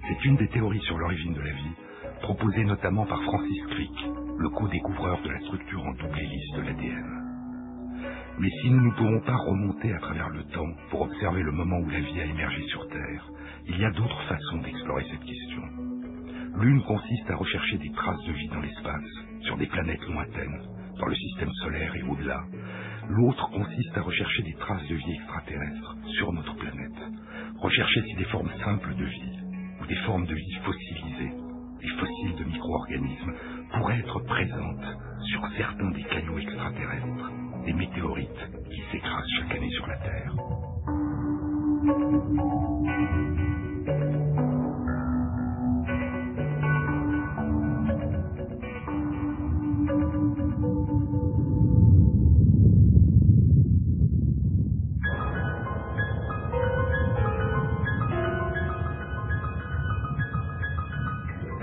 C'est 0.06 0.24
une 0.26 0.36
des 0.36 0.48
théories 0.48 0.82
sur 0.82 0.98
l'origine 0.98 1.32
de 1.32 1.40
la 1.40 1.52
vie, 1.52 1.74
proposée 2.20 2.64
notamment 2.64 3.06
par 3.06 3.22
Francis 3.22 3.62
Crick, 3.70 4.06
le 4.36 4.50
co-découvreur 4.50 5.22
de 5.22 5.30
la 5.30 5.40
structure 5.40 5.82
en 5.82 5.92
double 5.92 6.18
hélice 6.18 6.52
de 6.56 6.62
l'ADN. 6.62 7.22
Mais 8.38 8.50
si 8.60 8.70
nous 8.70 8.80
ne 8.80 8.90
pouvons 8.92 9.20
pas 9.20 9.36
remonter 9.36 9.94
à 9.94 9.98
travers 9.98 10.28
le 10.28 10.44
temps 10.44 10.72
pour 10.90 11.02
observer 11.02 11.42
le 11.42 11.52
moment 11.52 11.78
où 11.78 11.88
la 11.88 12.00
vie 12.00 12.20
a 12.20 12.26
émergé 12.26 12.62
sur 12.64 12.86
Terre, 12.88 13.30
il 13.66 13.78
y 13.78 13.84
a 13.84 13.90
d'autres 13.92 14.22
façons 14.28 14.58
d'explorer 14.58 15.04
cette 15.10 15.24
question. 15.24 15.91
L'une 16.60 16.82
consiste 16.82 17.30
à 17.30 17.36
rechercher 17.36 17.78
des 17.78 17.90
traces 17.92 18.22
de 18.24 18.32
vie 18.32 18.48
dans 18.48 18.60
l'espace, 18.60 19.10
sur 19.42 19.56
des 19.56 19.66
planètes 19.66 20.06
lointaines, 20.06 20.60
dans 20.98 21.06
le 21.06 21.14
système 21.14 21.50
solaire 21.62 21.94
et 21.96 22.02
au-delà. 22.02 22.44
L'autre 23.08 23.50
consiste 23.50 23.96
à 23.96 24.02
rechercher 24.02 24.42
des 24.42 24.54
traces 24.54 24.86
de 24.86 24.94
vie 24.94 25.14
extraterrestres 25.14 25.96
sur 26.18 26.32
notre 26.32 26.54
planète. 26.56 27.00
Rechercher 27.56 28.02
si 28.02 28.14
des 28.16 28.24
formes 28.24 28.50
simples 28.64 28.94
de 28.94 29.04
vie, 29.04 29.38
ou 29.80 29.86
des 29.86 29.96
formes 30.06 30.26
de 30.26 30.34
vie 30.34 30.58
fossilisées, 30.62 31.32
des 31.80 31.88
fossiles 31.88 32.36
de 32.38 32.44
micro-organismes, 32.44 33.32
pourraient 33.72 33.98
être 33.98 34.20
présentes 34.20 34.98
sur 35.30 35.48
certains 35.56 35.90
des 35.90 36.04
cailloux 36.04 36.38
extraterrestres, 36.38 37.32
des 37.64 37.72
météorites 37.72 38.50
qui 38.70 38.82
s'écrasent 38.92 39.30
chaque 39.38 39.56
année 39.56 39.70
sur 39.70 39.86
la 39.86 39.96
Terre. 39.96 40.32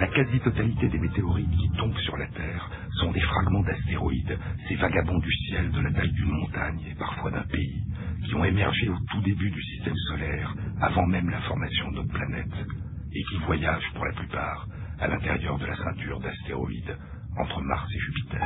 Quasi-totalité 0.10 0.90
des 0.90 1.00
météorites 1.00 1.52
qui 1.52 1.70
tombent 1.78 1.98
sur 2.00 2.18
la 2.18 2.28
Terre 2.28 2.70
sont 3.00 3.12
des 3.12 3.22
fragments 3.22 3.64
d'astéroïdes, 3.64 4.38
ces 4.68 4.76
vagabonds 4.76 5.20
du 5.20 5.32
ciel 5.32 5.72
de 5.72 5.82
la 5.82 5.92
taille 5.92 6.12
d'une 6.12 6.32
montagne 6.32 6.82
et 6.90 6.96
parfois 6.96 7.32
d'un 7.32 7.44
pays, 7.44 7.84
qui 8.26 8.36
ont 8.36 8.44
émergé 8.44 8.90
au 8.90 8.98
tout 9.12 9.22
début 9.22 9.50
du 9.50 9.62
système 9.62 9.96
solaire, 10.10 10.54
avant 10.82 11.06
même 11.08 11.30
la 11.30 11.42
formation 11.42 11.92
de 11.92 11.96
notre 11.98 12.14
planète, 12.14 12.68
et 13.14 13.24
qui 13.24 13.38
voyagent 13.46 13.92
pour 13.94 14.06
la 14.06 14.14
plupart 14.14 14.68
à 15.00 15.08
l'intérieur 15.08 15.58
de 15.58 15.66
la 15.66 15.76
ceinture 15.76 16.20
d'astéroïdes 16.20 16.98
entre 17.38 17.62
Mars 17.62 17.90
et 17.94 18.00
Jupiter. 18.00 18.46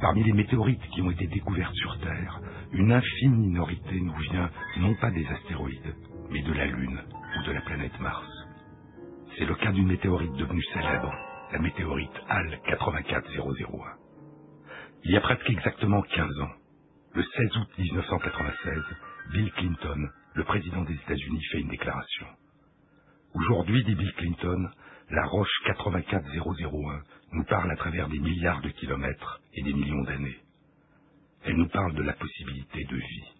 Parmi 0.00 0.22
les 0.24 0.32
météorites 0.32 0.86
qui 0.94 1.02
ont 1.02 1.10
été 1.10 1.26
découvertes 1.26 1.74
sur 1.74 1.98
Terre, 2.00 2.40
une 2.72 2.92
infime 2.92 3.36
minorité 3.36 4.00
nous 4.00 4.16
vient 4.30 4.50
non 4.78 4.94
pas 4.94 5.10
des 5.10 5.26
astéroïdes, 5.26 5.94
mais 6.30 6.42
de 6.42 6.52
la 6.52 6.66
Lune 6.66 7.00
ou 7.38 7.46
de 7.46 7.52
la 7.52 7.60
planète 7.60 8.00
Mars. 8.00 8.39
C'est 9.38 9.44
le 9.44 9.54
cas 9.54 9.72
d'une 9.72 9.88
météorite 9.88 10.32
devenue 10.34 10.62
célèbre, 10.72 11.12
la 11.52 11.58
météorite 11.58 12.12
HAL 12.28 12.60
84001. 12.64 13.96
Il 15.04 15.12
y 15.12 15.16
a 15.16 15.20
presque 15.20 15.48
exactement 15.48 16.02
15 16.02 16.40
ans, 16.40 16.52
le 17.14 17.22
16 17.22 17.56
août 17.56 17.68
1996, 17.78 18.82
Bill 19.32 19.52
Clinton, 19.52 20.08
le 20.34 20.44
président 20.44 20.82
des 20.82 20.94
États-Unis, 20.94 21.42
fait 21.52 21.60
une 21.60 21.68
déclaration. 21.70 22.26
Aujourd'hui, 23.34 23.84
dit 23.84 23.94
Bill 23.94 24.12
Clinton, 24.14 24.70
la 25.10 25.24
roche 25.26 25.62
84001 25.66 27.02
nous 27.32 27.44
parle 27.44 27.70
à 27.70 27.76
travers 27.76 28.08
des 28.08 28.18
milliards 28.18 28.60
de 28.60 28.70
kilomètres 28.70 29.40
et 29.54 29.62
des 29.62 29.72
millions 29.72 30.02
d'années. 30.02 30.38
Elle 31.44 31.56
nous 31.56 31.68
parle 31.68 31.94
de 31.94 32.02
la 32.02 32.12
possibilité 32.12 32.84
de 32.84 32.96
vie. 32.96 33.39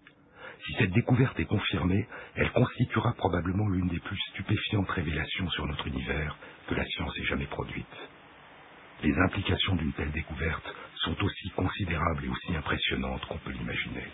Si 0.70 0.76
cette 0.78 0.92
découverte 0.92 1.40
est 1.40 1.46
confirmée, 1.46 2.06
elle 2.36 2.52
constituera 2.52 3.12
probablement 3.14 3.66
l'une 3.66 3.88
des 3.88 3.98
plus 3.98 4.18
stupéfiantes 4.30 4.88
révélations 4.88 5.50
sur 5.50 5.66
notre 5.66 5.88
univers 5.88 6.36
que 6.68 6.76
la 6.76 6.84
science 6.84 7.18
ait 7.18 7.24
jamais 7.24 7.46
produite. 7.46 8.08
Les 9.02 9.12
implications 9.18 9.74
d'une 9.74 9.92
telle 9.94 10.12
découverte 10.12 10.72
sont 11.02 11.20
aussi 11.24 11.50
considérables 11.56 12.24
et 12.24 12.28
aussi 12.28 12.54
impressionnantes 12.54 13.24
qu'on 13.26 13.38
peut 13.38 13.50
l'imaginer. 13.50 14.04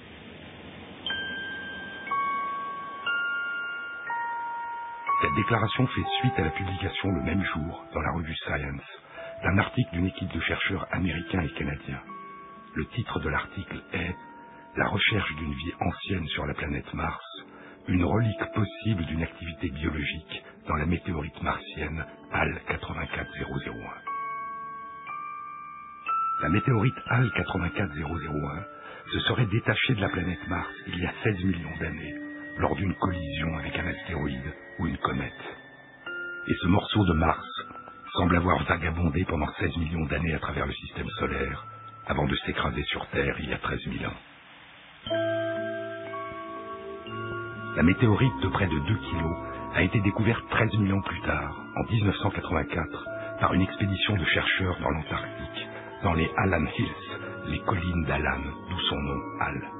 Cette 5.20 5.34
déclaration 5.34 5.86
fait 5.88 6.06
suite 6.20 6.38
à 6.38 6.44
la 6.44 6.50
publication 6.52 7.10
le 7.10 7.22
même 7.22 7.44
jour, 7.44 7.84
dans 7.92 8.00
la 8.00 8.12
revue 8.12 8.36
Science, 8.36 9.02
d'un 9.42 9.58
article 9.58 9.90
d'une 9.92 10.06
équipe 10.06 10.32
de 10.32 10.40
chercheurs 10.40 10.86
américains 10.90 11.42
et 11.42 11.52
canadiens. 11.52 12.02
Le 12.74 12.86
titre 12.86 13.20
de 13.20 13.28
l'article 13.28 13.82
est 13.92 14.16
La 14.76 14.88
recherche 14.88 15.34
d'une 15.36 15.54
vie 15.54 15.72
ancienne 15.80 16.26
sur 16.28 16.44
la 16.44 16.52
planète 16.52 16.92
Mars, 16.92 17.24
une 17.88 18.04
relique 18.04 18.44
possible 18.54 19.06
d'une 19.06 19.22
activité 19.22 19.70
biologique 19.70 20.44
dans 20.68 20.76
la 20.76 20.84
météorite 20.84 21.42
martienne 21.42 22.04
HAL 22.30 22.60
84001. 22.68 23.74
La 26.42 26.50
météorite 26.50 26.96
HAL 27.08 27.30
84001 27.32 28.64
se 29.12 29.20
serait 29.20 29.46
détachée 29.46 29.94
de 29.94 30.02
la 30.02 30.10
planète 30.10 30.46
Mars 30.46 30.68
il 30.88 30.98
y 30.98 31.06
a 31.06 31.12
16 31.24 31.44
millions 31.44 31.76
d'années 31.80 32.14
lors 32.58 32.76
d'une 32.76 32.94
collision 32.96 33.56
avec 33.56 33.78
un 33.78 33.86
astéroïde 33.86 34.52
ou 34.78 34.88
une 34.88 34.98
comète. 34.98 35.32
Et 36.48 36.54
ce 36.54 36.66
morceau 36.66 37.04
de 37.06 37.14
Mars 37.14 37.48
semble 38.12 38.36
avoir 38.36 38.62
vagabondé 38.64 39.24
pendant 39.24 39.50
16 39.58 39.76
millions 39.78 40.04
d'années 40.06 40.34
à 40.34 40.38
travers 40.38 40.66
le 40.66 40.74
système 40.74 41.08
solaire 41.18 41.66
avant 42.06 42.26
de 42.26 42.36
s'écraser 42.44 42.82
sur 42.84 43.06
Terre 43.08 43.36
il 43.40 43.48
y 43.48 43.54
a 43.54 43.58
13 43.58 43.80
000 43.98 44.04
ans. 44.10 44.16
La 47.76 47.82
météorite 47.82 48.40
de 48.42 48.48
près 48.48 48.66
de 48.66 48.78
2 48.78 48.94
kilos 48.94 49.36
a 49.74 49.82
été 49.82 50.00
découverte 50.00 50.42
13 50.50 50.70
000 50.78 50.98
ans 50.98 51.02
plus 51.02 51.20
tard, 51.20 51.54
en 51.76 51.92
1984, 51.92 53.06
par 53.40 53.52
une 53.54 53.60
expédition 53.60 54.16
de 54.16 54.24
chercheurs 54.24 54.78
dans 54.80 54.90
l'Antarctique, 54.90 55.68
dans 56.02 56.14
les 56.14 56.30
Allan 56.38 56.64
Hills, 56.78 57.50
les 57.50 57.60
collines 57.60 58.04
d'Allan, 58.04 58.40
d'où 58.70 58.78
son 58.88 58.96
nom 58.96 59.20
Hal. 59.40 59.70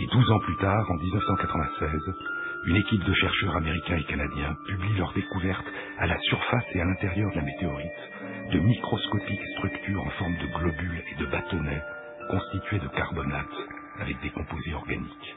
Et 0.00 0.06
12 0.06 0.30
ans 0.32 0.40
plus 0.40 0.56
tard, 0.56 0.90
en 0.90 0.94
1996, 0.94 2.00
une 2.66 2.76
équipe 2.76 3.04
de 3.04 3.14
chercheurs 3.14 3.56
américains 3.56 3.96
et 3.96 4.04
canadiens 4.04 4.54
publie 4.66 4.98
leur 4.98 5.12
découverte 5.12 5.66
à 5.98 6.06
la 6.06 6.18
surface 6.18 6.66
et 6.74 6.80
à 6.80 6.84
l'intérieur 6.84 7.30
de 7.30 7.36
la 7.36 7.42
météorite 7.42 7.90
de 8.52 8.58
microscopiques 8.58 9.46
structures 9.56 10.02
en 10.02 10.10
forme 10.10 10.36
de 10.36 10.46
globules 10.46 11.02
et 11.12 11.20
de 11.20 11.26
bâtonnets 11.26 11.82
constitués 12.28 12.80
de 12.80 12.88
carbonate 12.88 13.79
avec 13.98 14.20
des 14.20 14.30
composés 14.30 14.74
organiques. 14.74 15.36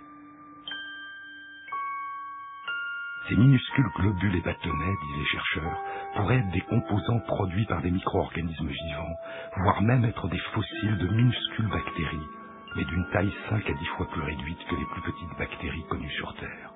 Ces 3.29 3.35
minuscules 3.37 3.89
globules 3.95 4.35
et 4.35 4.41
bâtonnets, 4.41 4.97
disent 5.03 5.17
les 5.19 5.25
chercheurs, 5.25 5.83
pourraient 6.15 6.39
être 6.39 6.51
des 6.51 6.61
composants 6.61 7.21
produits 7.21 7.65
par 7.65 7.81
des 7.81 7.91
micro-organismes 7.91 8.67
vivants, 8.67 9.15
voire 9.57 9.81
même 9.81 10.05
être 10.05 10.27
des 10.27 10.39
fossiles 10.53 10.97
de 10.97 11.07
minuscules 11.07 11.69
bactéries, 11.69 12.27
mais 12.75 12.85
d'une 12.85 13.09
taille 13.11 13.33
5 13.49 13.69
à 13.69 13.73
10 13.73 13.85
fois 13.97 14.09
plus 14.09 14.21
réduite 14.21 14.65
que 14.69 14.75
les 14.75 14.85
plus 14.85 15.01
petites 15.03 15.37
bactéries 15.39 15.85
connues 15.89 16.11
sur 16.11 16.35
Terre. 16.35 16.73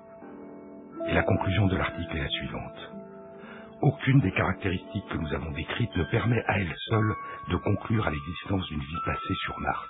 Et 1.08 1.14
la 1.14 1.22
conclusion 1.22 1.66
de 1.66 1.76
l'article 1.76 2.16
est 2.16 2.22
la 2.22 2.28
suivante. 2.28 2.92
Aucune 3.82 4.20
des 4.20 4.32
caractéristiques 4.32 5.08
que 5.10 5.18
nous 5.18 5.34
avons 5.34 5.50
décrites 5.52 5.96
ne 5.96 6.04
permet 6.04 6.42
à 6.46 6.58
elle 6.58 6.74
seule 6.88 7.14
de 7.50 7.56
conclure 7.58 8.06
à 8.06 8.10
l'existence 8.10 8.66
d'une 8.68 8.80
vie 8.80 9.02
passée 9.04 9.34
sur 9.44 9.58
Mars. 9.60 9.88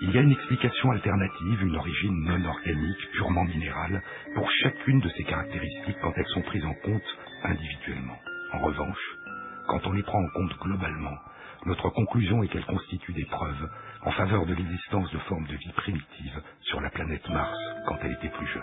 Il 0.00 0.10
y 0.10 0.18
a 0.18 0.22
une 0.22 0.32
explication 0.32 0.90
alternative, 0.90 1.62
une 1.62 1.76
origine 1.76 2.24
non 2.24 2.44
organique, 2.44 3.10
purement 3.12 3.44
minérale, 3.44 4.02
pour 4.34 4.50
chacune 4.50 5.00
de 5.00 5.08
ces 5.10 5.24
caractéristiques 5.24 5.98
quand 6.02 6.12
elles 6.16 6.34
sont 6.34 6.42
prises 6.42 6.64
en 6.64 6.74
compte 6.84 7.18
individuellement. 7.44 8.18
En 8.52 8.58
revanche, 8.60 9.16
quand 9.68 9.86
on 9.86 9.92
les 9.92 10.02
prend 10.02 10.18
en 10.18 10.28
compte 10.28 10.58
globalement, 10.60 11.16
notre 11.66 11.90
conclusion 11.90 12.42
est 12.42 12.48
qu'elles 12.48 12.66
constituent 12.66 13.12
des 13.12 13.24
preuves 13.26 13.70
en 14.02 14.10
faveur 14.10 14.44
de 14.46 14.54
l'existence 14.54 15.10
de 15.12 15.18
formes 15.20 15.46
de 15.46 15.56
vie 15.56 15.72
primitives 15.76 16.42
sur 16.62 16.80
la 16.80 16.90
planète 16.90 17.28
Mars 17.30 17.58
quand 17.86 17.98
elle 18.02 18.12
était 18.12 18.36
plus 18.36 18.46
jeune. 18.48 18.62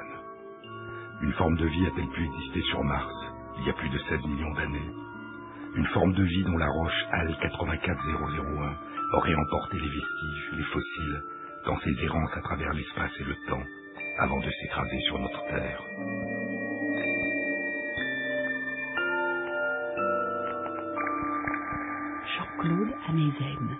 Une 1.22 1.34
forme 1.34 1.56
de 1.58 1.66
vie 1.66 1.86
a-t-elle 1.86 2.10
pu 2.10 2.26
exister 2.26 2.62
sur 2.64 2.84
Mars 2.84 3.14
il 3.60 3.68
y 3.68 3.70
a 3.70 3.74
plus 3.74 3.90
de 3.90 3.98
16 3.98 4.26
millions 4.26 4.54
d'années? 4.54 4.90
Une 5.76 5.88
forme 5.88 6.14
de 6.14 6.24
vie 6.24 6.44
dont 6.44 6.58
la 6.58 6.68
roche 6.68 7.06
HAL 7.12 7.38
84001 7.40 8.89
aurait 9.14 9.36
emporté 9.36 9.80
les 9.80 9.90
vestiges, 9.90 10.52
les 10.54 10.64
fossiles, 10.66 11.24
dans 11.66 11.80
ses 11.82 12.04
errances 12.04 12.38
à 12.38 12.42
travers 12.42 12.74
l'espace 12.74 13.12
et 13.20 13.26
le 13.26 13.36
temps, 13.50 13.64
avant 14.20 14.40
de 14.40 14.52
s'écraser 14.52 15.02
sur 15.02 15.20
notre 15.20 15.44
Terre. 15.48 15.84
Jean-Claude 22.38 22.96
Amezen. 23.10 23.80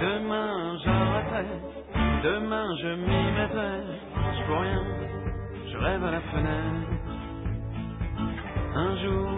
Demain 0.00 0.78
j'arrêterai, 0.84 1.60
demain 2.24 2.76
je 2.76 2.88
m'y 2.88 3.32
mettrai, 3.32 3.80
peux 4.52 4.58
rien, 4.58 4.84
je 5.70 5.76
rêve 5.78 6.04
à 6.04 6.10
la 6.10 6.20
fenêtre. 6.20 6.90
Un 8.74 8.96
jour, 9.02 9.30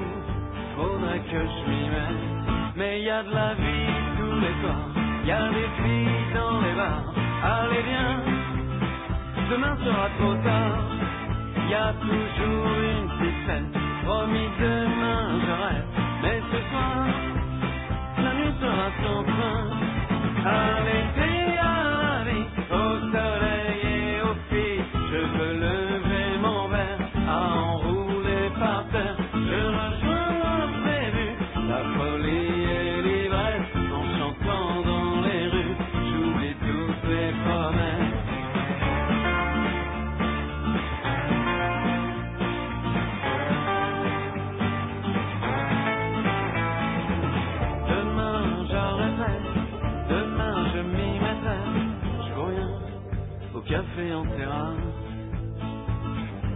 faudrait 0.76 1.20
que 1.30 1.40
je 1.52 1.70
m'y 1.70 1.88
mette, 1.94 2.76
mais 2.76 3.02
y 3.02 3.10
a 3.10 3.22
de 3.22 3.32
la 3.32 3.54
vie 3.54 3.94
tous 4.18 4.36
les 4.44 4.54
soirs, 4.60 4.90
y 5.24 5.30
a 5.30 5.48
des 5.56 5.68
filles 5.78 6.34
dans 6.34 6.60
les 6.60 6.74
bars, 6.74 7.14
allez 7.42 7.82
viens, 7.90 8.20
demain 9.50 9.76
sera 9.84 10.08
trop 10.18 10.34
tard, 10.48 10.84
y 11.70 11.74
a 11.74 11.92
toujours 12.06 12.68
une 12.92 13.08
petite 13.18 13.78
promis 14.04 14.48
demain 14.60 15.26
je 15.46 15.54
rêve, 15.64 15.88
mais 16.22 16.40
ce 16.50 16.58
soir, 16.70 17.06
la 18.24 18.34
nuit 18.34 18.54
sera 18.60 18.88
sans 19.02 19.24
fin. 19.36 19.60
Allez, 20.46 21.04
c'est 21.16 21.43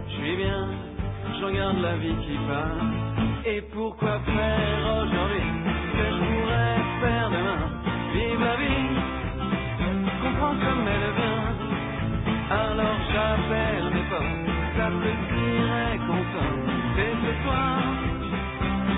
Je 0.07 0.13
suis 0.15 0.35
bien, 0.37 0.69
je 1.39 1.45
regarde 1.45 1.79
la 1.81 1.95
vie 1.97 2.15
qui 2.25 2.37
passe. 2.47 3.45
Et 3.45 3.61
pourquoi 3.73 4.19
faire 4.21 5.03
aujourd'hui 5.03 5.41
ce 5.41 5.97
que 5.97 6.05
je 6.13 6.19
pourrais 6.19 6.77
faire 7.01 7.29
demain? 7.31 7.63
Vive 8.13 8.41
la 8.41 8.55
vie, 8.57 8.89
comprendre 10.23 10.59
comme 10.65 10.87
elle 10.87 11.13
vient. 11.19 11.55
Alors 12.51 12.99
j'appelle 13.13 13.85
mes 13.93 14.05
potes, 14.11 14.49
ça 14.77 14.87
te 14.89 15.11
dirait 15.33 15.99
content. 16.07 16.55
C'est 16.95 17.15
ce 17.23 17.43
soir, 17.43 17.79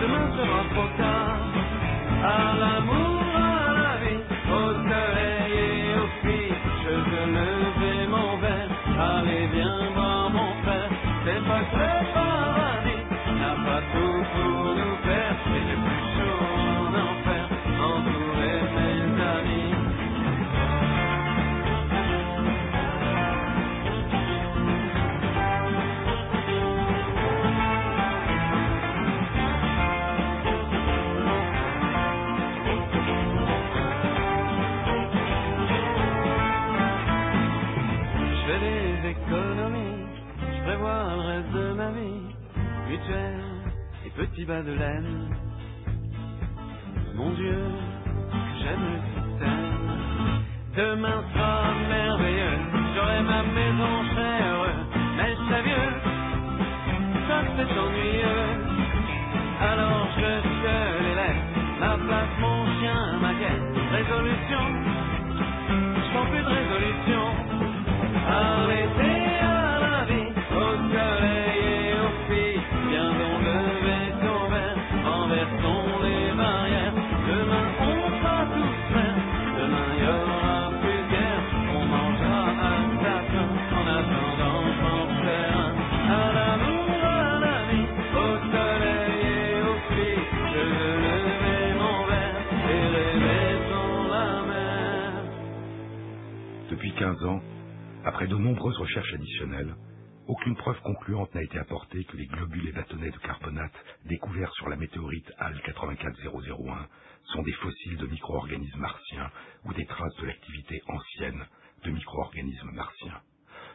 demain 0.02 0.28
sera 0.38 0.64
trop 0.76 0.90
tard. 0.98 1.40
À 2.24 2.56
l'amour, 2.60 3.11
c'est 11.72 12.11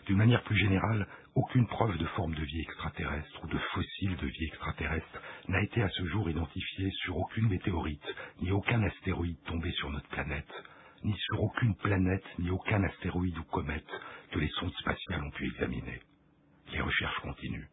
D'une 0.07 0.17
manière 0.17 0.43
plus 0.45 0.57
générale, 0.57 1.07
aucune 1.35 1.67
preuve 1.67 1.97
de 1.99 2.07
forme 2.07 2.35
de 2.35 2.43
vie 2.43 2.61
extraterrestre 2.61 3.45
ou 3.45 3.49
de 3.49 3.59
fossiles 3.59 4.17
de 4.17 4.27
vie 4.27 4.45
extraterrestre 4.47 5.21
n'a 5.49 5.63
été 5.63 5.83
à 5.83 5.89
ce 5.89 6.05
jour 6.07 6.31
identifiée 6.31 6.91
sur 7.03 7.17
aucune 7.17 7.49
météorite 7.49 8.15
ni 8.41 8.51
aucun 8.51 8.83
astéroïde 8.83 9.41
tombé 9.47 9.71
sur 9.73 9.91
notre 9.91 10.09
planète, 10.09 10.53
ni 11.05 11.15
sur 11.19 11.43
aucune 11.43 11.77
planète 11.77 12.25
ni 12.39 12.51
aucun 12.51 12.83
astéroïde 12.85 13.39
ou 13.39 13.45
comète 13.45 13.87
que 14.33 14.39
les 14.39 14.49
sondes 14.61 14.75
spatiales 14.81 15.25
ont 15.25 15.31
pu 15.31 15.47
examiner. 15.47 16.01
Les 16.73 16.81
recherches 16.81 17.21
continuent. 17.21 17.69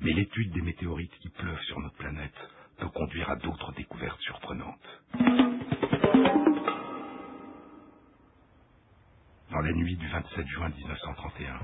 Mais 0.00 0.12
l'étude 0.12 0.52
des 0.52 0.62
météorites 0.62 1.16
qui 1.20 1.30
pleuvent 1.30 1.62
sur 1.62 1.80
notre 1.80 1.96
planète 1.96 2.34
peut 2.78 2.88
conduire 2.88 3.30
à 3.30 3.36
d'autres 3.36 3.72
découvertes 3.72 4.20
surprenantes. 4.20 5.02
Dans 9.52 9.60
la 9.60 9.72
nuit 9.72 9.96
du 9.96 10.08
27 10.08 10.46
juin 10.46 10.70
1931, 10.70 11.60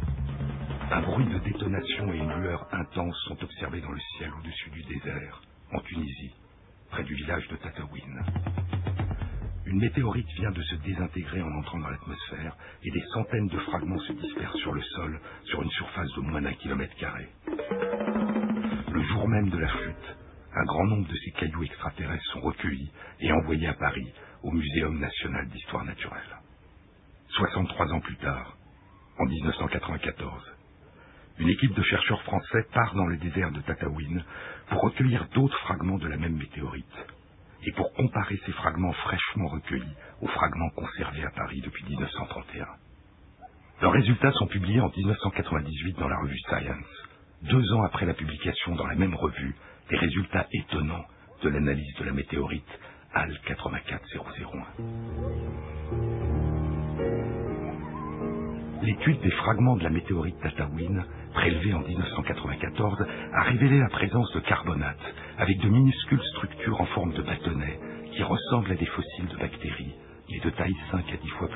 un 0.90 1.01
bruit 1.01 1.24
de 1.24 1.38
détonation 1.38 2.12
et 2.12 2.18
une 2.18 2.35
lueur 2.42 2.68
intense 2.70 3.16
sont 3.27 3.42
observés 3.42 3.81
dans 3.81 3.92
le 3.92 4.01
ciel 4.18 4.31
au-dessus 4.38 4.68
du 4.68 4.83
désert, 4.83 5.40
en 5.72 5.81
Tunisie, 5.81 6.35
près 6.90 7.03
du 7.03 7.14
village 7.14 7.48
de 7.48 7.57
Tataouine. 7.57 8.22
Une 9.64 9.81
météorite 9.81 10.29
vient 10.37 10.51
de 10.51 10.62
se 10.62 10.74
désintégrer 10.77 11.40
en 11.40 11.51
entrant 11.51 11.79
dans 11.79 11.88
l'atmosphère 11.88 12.57
et 12.85 12.90
des 12.90 13.05
centaines 13.14 13.48
de 13.48 13.59
fragments 13.59 14.01
se 14.01 14.12
dispersent 14.12 14.61
sur 14.61 14.74
le 14.74 14.83
sol 14.83 15.18
sur 15.44 15.62
une 15.62 15.70
surface 15.70 16.12
de 16.14 16.20
moins 16.20 16.42
d'un 16.42 16.55
kilomètre 16.55 16.94
carré. 16.96 17.27
Le 18.92 19.03
jour 19.03 19.27
même 19.29 19.48
de 19.48 19.59
la 19.59 19.68
chute, 19.68 20.16
un 20.55 20.64
grand 20.64 20.85
nombre 20.88 21.09
de 21.09 21.16
ces 21.16 21.31
cailloux 21.31 21.64
extraterrestres 21.64 22.33
sont 22.35 22.40
recueillis 22.40 22.92
et 23.20 23.33
envoyés 23.33 23.68
à 23.68 23.74
Paris, 23.74 24.12
au 24.42 24.53
Muséum 24.53 24.98
national 24.98 25.48
d'histoire 25.48 25.87
naturelle. 25.87 26.38
63 27.30 27.92
ans 27.92 28.00
plus 28.00 28.16
tard, 28.16 28.56
en 29.18 29.24
1994, 29.26 30.42
une 31.38 31.48
équipe 31.48 31.74
de 31.74 31.82
chercheurs 31.82 32.22
français 32.22 32.66
part 32.72 32.94
dans 32.94 33.06
le 33.06 33.16
désert 33.18 33.52
de 33.52 33.60
Tataouine 33.60 34.24
pour 34.70 34.82
recueillir 34.82 35.26
d'autres 35.34 35.58
fragments 35.60 35.98
de 35.98 36.08
la 36.08 36.16
même 36.16 36.36
météorite 36.36 36.84
et 37.64 37.72
pour 37.72 37.92
comparer 37.94 38.36
ces 38.46 38.52
fragments 38.52 38.92
fraîchement 38.92 39.48
recueillis 39.48 39.96
aux 40.20 40.28
fragments 40.28 40.70
conservés 40.70 41.24
à 41.24 41.30
Paris 41.30 41.60
depuis 41.64 41.84
1931. 41.84 42.66
Leurs 43.82 43.92
résultats 43.92 44.32
sont 44.32 44.46
publiés 44.46 44.80
en 44.80 44.90
1998 44.90 45.98
dans 45.98 46.08
la 46.08 46.18
revue 46.18 46.38
Science, 46.48 47.08
deux 47.42 47.72
ans 47.74 47.82
après 47.84 48.06
la 48.06 48.14
publication 48.14 48.74
dans 48.74 48.86
la 48.86 48.96
même 48.96 49.14
revue 49.14 49.54
des 49.90 49.96
résultats 49.96 50.46
étonnants 50.52 51.04
de 51.42 51.48
l'analyse 51.50 51.94
de 51.98 52.04
la 52.04 52.12
météorite 52.12 52.80
HAL 53.14 53.38
84001. 53.46 54.66
L'étude 58.82 59.20
des 59.22 59.30
fragments 59.32 59.76
de 59.76 59.84
la 59.84 59.90
météorite 59.90 60.38
Tataouine, 60.40 61.04
prélevée 61.34 61.74
en 61.74 61.80
1994, 61.80 63.06
a 63.34 63.42
révélé 63.42 63.80
la 63.80 63.88
présence 63.88 64.32
de 64.34 64.40
carbonate, 64.40 65.00
avec 65.38 65.58
de 65.60 65.68
minuscules 65.68 66.22
structures 66.34 66.80
en 66.80 66.86
forme 66.86 67.12
de 67.12 67.22
bâtonnets 67.22 67.80
qui 68.12 68.22
ressemblent 68.22 68.70
à 68.70 68.76
des 68.76 68.86
fossiles 68.86 69.28
de 69.28 69.36
bactéries, 69.36 69.94
mais 70.30 70.38
de 70.40 70.50
taille 70.50 70.76
5 70.92 71.04
à 71.12 71.16
10 71.16 71.28
fois 71.30 71.47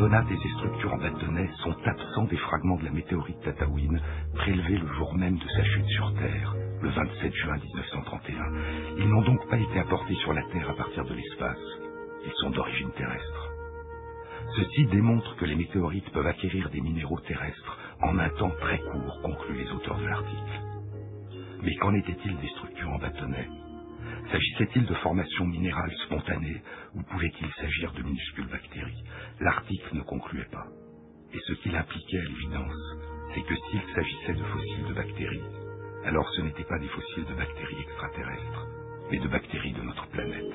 Carbonates 0.00 0.30
et 0.32 0.38
ces 0.42 0.54
structures 0.54 0.94
en 0.94 0.96
bâtonnets 0.96 1.50
sont 1.62 1.76
absents 1.84 2.24
des 2.24 2.38
fragments 2.38 2.78
de 2.78 2.86
la 2.86 2.90
météorite 2.90 3.38
Tataouine 3.42 4.00
prélevés 4.34 4.78
le 4.78 4.88
jour 4.94 5.14
même 5.14 5.36
de 5.36 5.46
sa 5.48 5.62
chute 5.62 5.86
sur 5.88 6.14
Terre, 6.14 6.54
le 6.80 6.88
27 6.88 7.34
juin 7.34 7.58
1931. 7.58 8.44
Ils 8.96 9.10
n'ont 9.10 9.20
donc 9.20 9.46
pas 9.50 9.58
été 9.58 9.78
apportés 9.78 10.14
sur 10.14 10.32
la 10.32 10.42
Terre 10.54 10.70
à 10.70 10.74
partir 10.74 11.04
de 11.04 11.12
l'espace. 11.12 11.58
Ils 12.24 12.32
sont 12.40 12.48
d'origine 12.48 12.90
terrestre. 12.92 13.50
Ceci 14.56 14.86
démontre 14.86 15.36
que 15.36 15.44
les 15.44 15.56
météorites 15.56 16.10
peuvent 16.12 16.26
acquérir 16.28 16.70
des 16.70 16.80
minéraux 16.80 17.20
terrestres 17.20 17.78
en 18.00 18.18
un 18.18 18.30
temps 18.30 18.54
très 18.58 18.78
court, 18.78 19.20
concluent 19.22 19.58
les 19.64 19.70
auteurs 19.70 19.98
de 19.98 20.06
l'article. 20.06 20.60
Mais 21.62 21.76
qu'en 21.76 21.94
était-il 21.94 22.38
des 22.38 22.48
structures 22.48 22.90
en 22.90 22.98
bâtonnets? 22.98 23.48
S'agissait-il 24.32 24.86
de 24.86 24.94
formations 24.96 25.46
minérales 25.46 25.94
spontanées 26.06 26.62
ou 26.94 27.02
pouvait-il 27.04 27.52
s'agir 27.54 27.92
de 27.94 28.02
minuscules 28.02 28.48
bactéries? 28.48 29.04
L'article 29.40 29.96
ne 29.96 30.02
concluait 30.02 30.48
pas. 30.52 30.66
Et 31.34 31.38
ce 31.46 31.54
qu'il 31.54 31.76
impliquait 31.76 32.18
à 32.20 32.24
l'évidence, 32.24 32.96
c'est 33.34 33.42
que 33.42 33.56
s'il 33.56 33.82
s'agissait 33.94 34.34
de 34.34 34.44
fossiles 34.44 34.86
de 34.88 34.94
bactéries, 34.94 35.42
alors 36.04 36.28
ce 36.34 36.42
n'étaient 36.42 36.64
pas 36.64 36.78
des 36.78 36.88
fossiles 36.88 37.26
de 37.26 37.34
bactéries 37.34 37.80
extraterrestres, 37.82 38.66
mais 39.10 39.18
de 39.18 39.28
bactéries 39.28 39.74
de 39.74 39.82
notre 39.82 40.08
planète. 40.08 40.54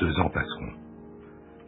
Deux 0.00 0.20
ans 0.20 0.30
passeront. 0.30 0.74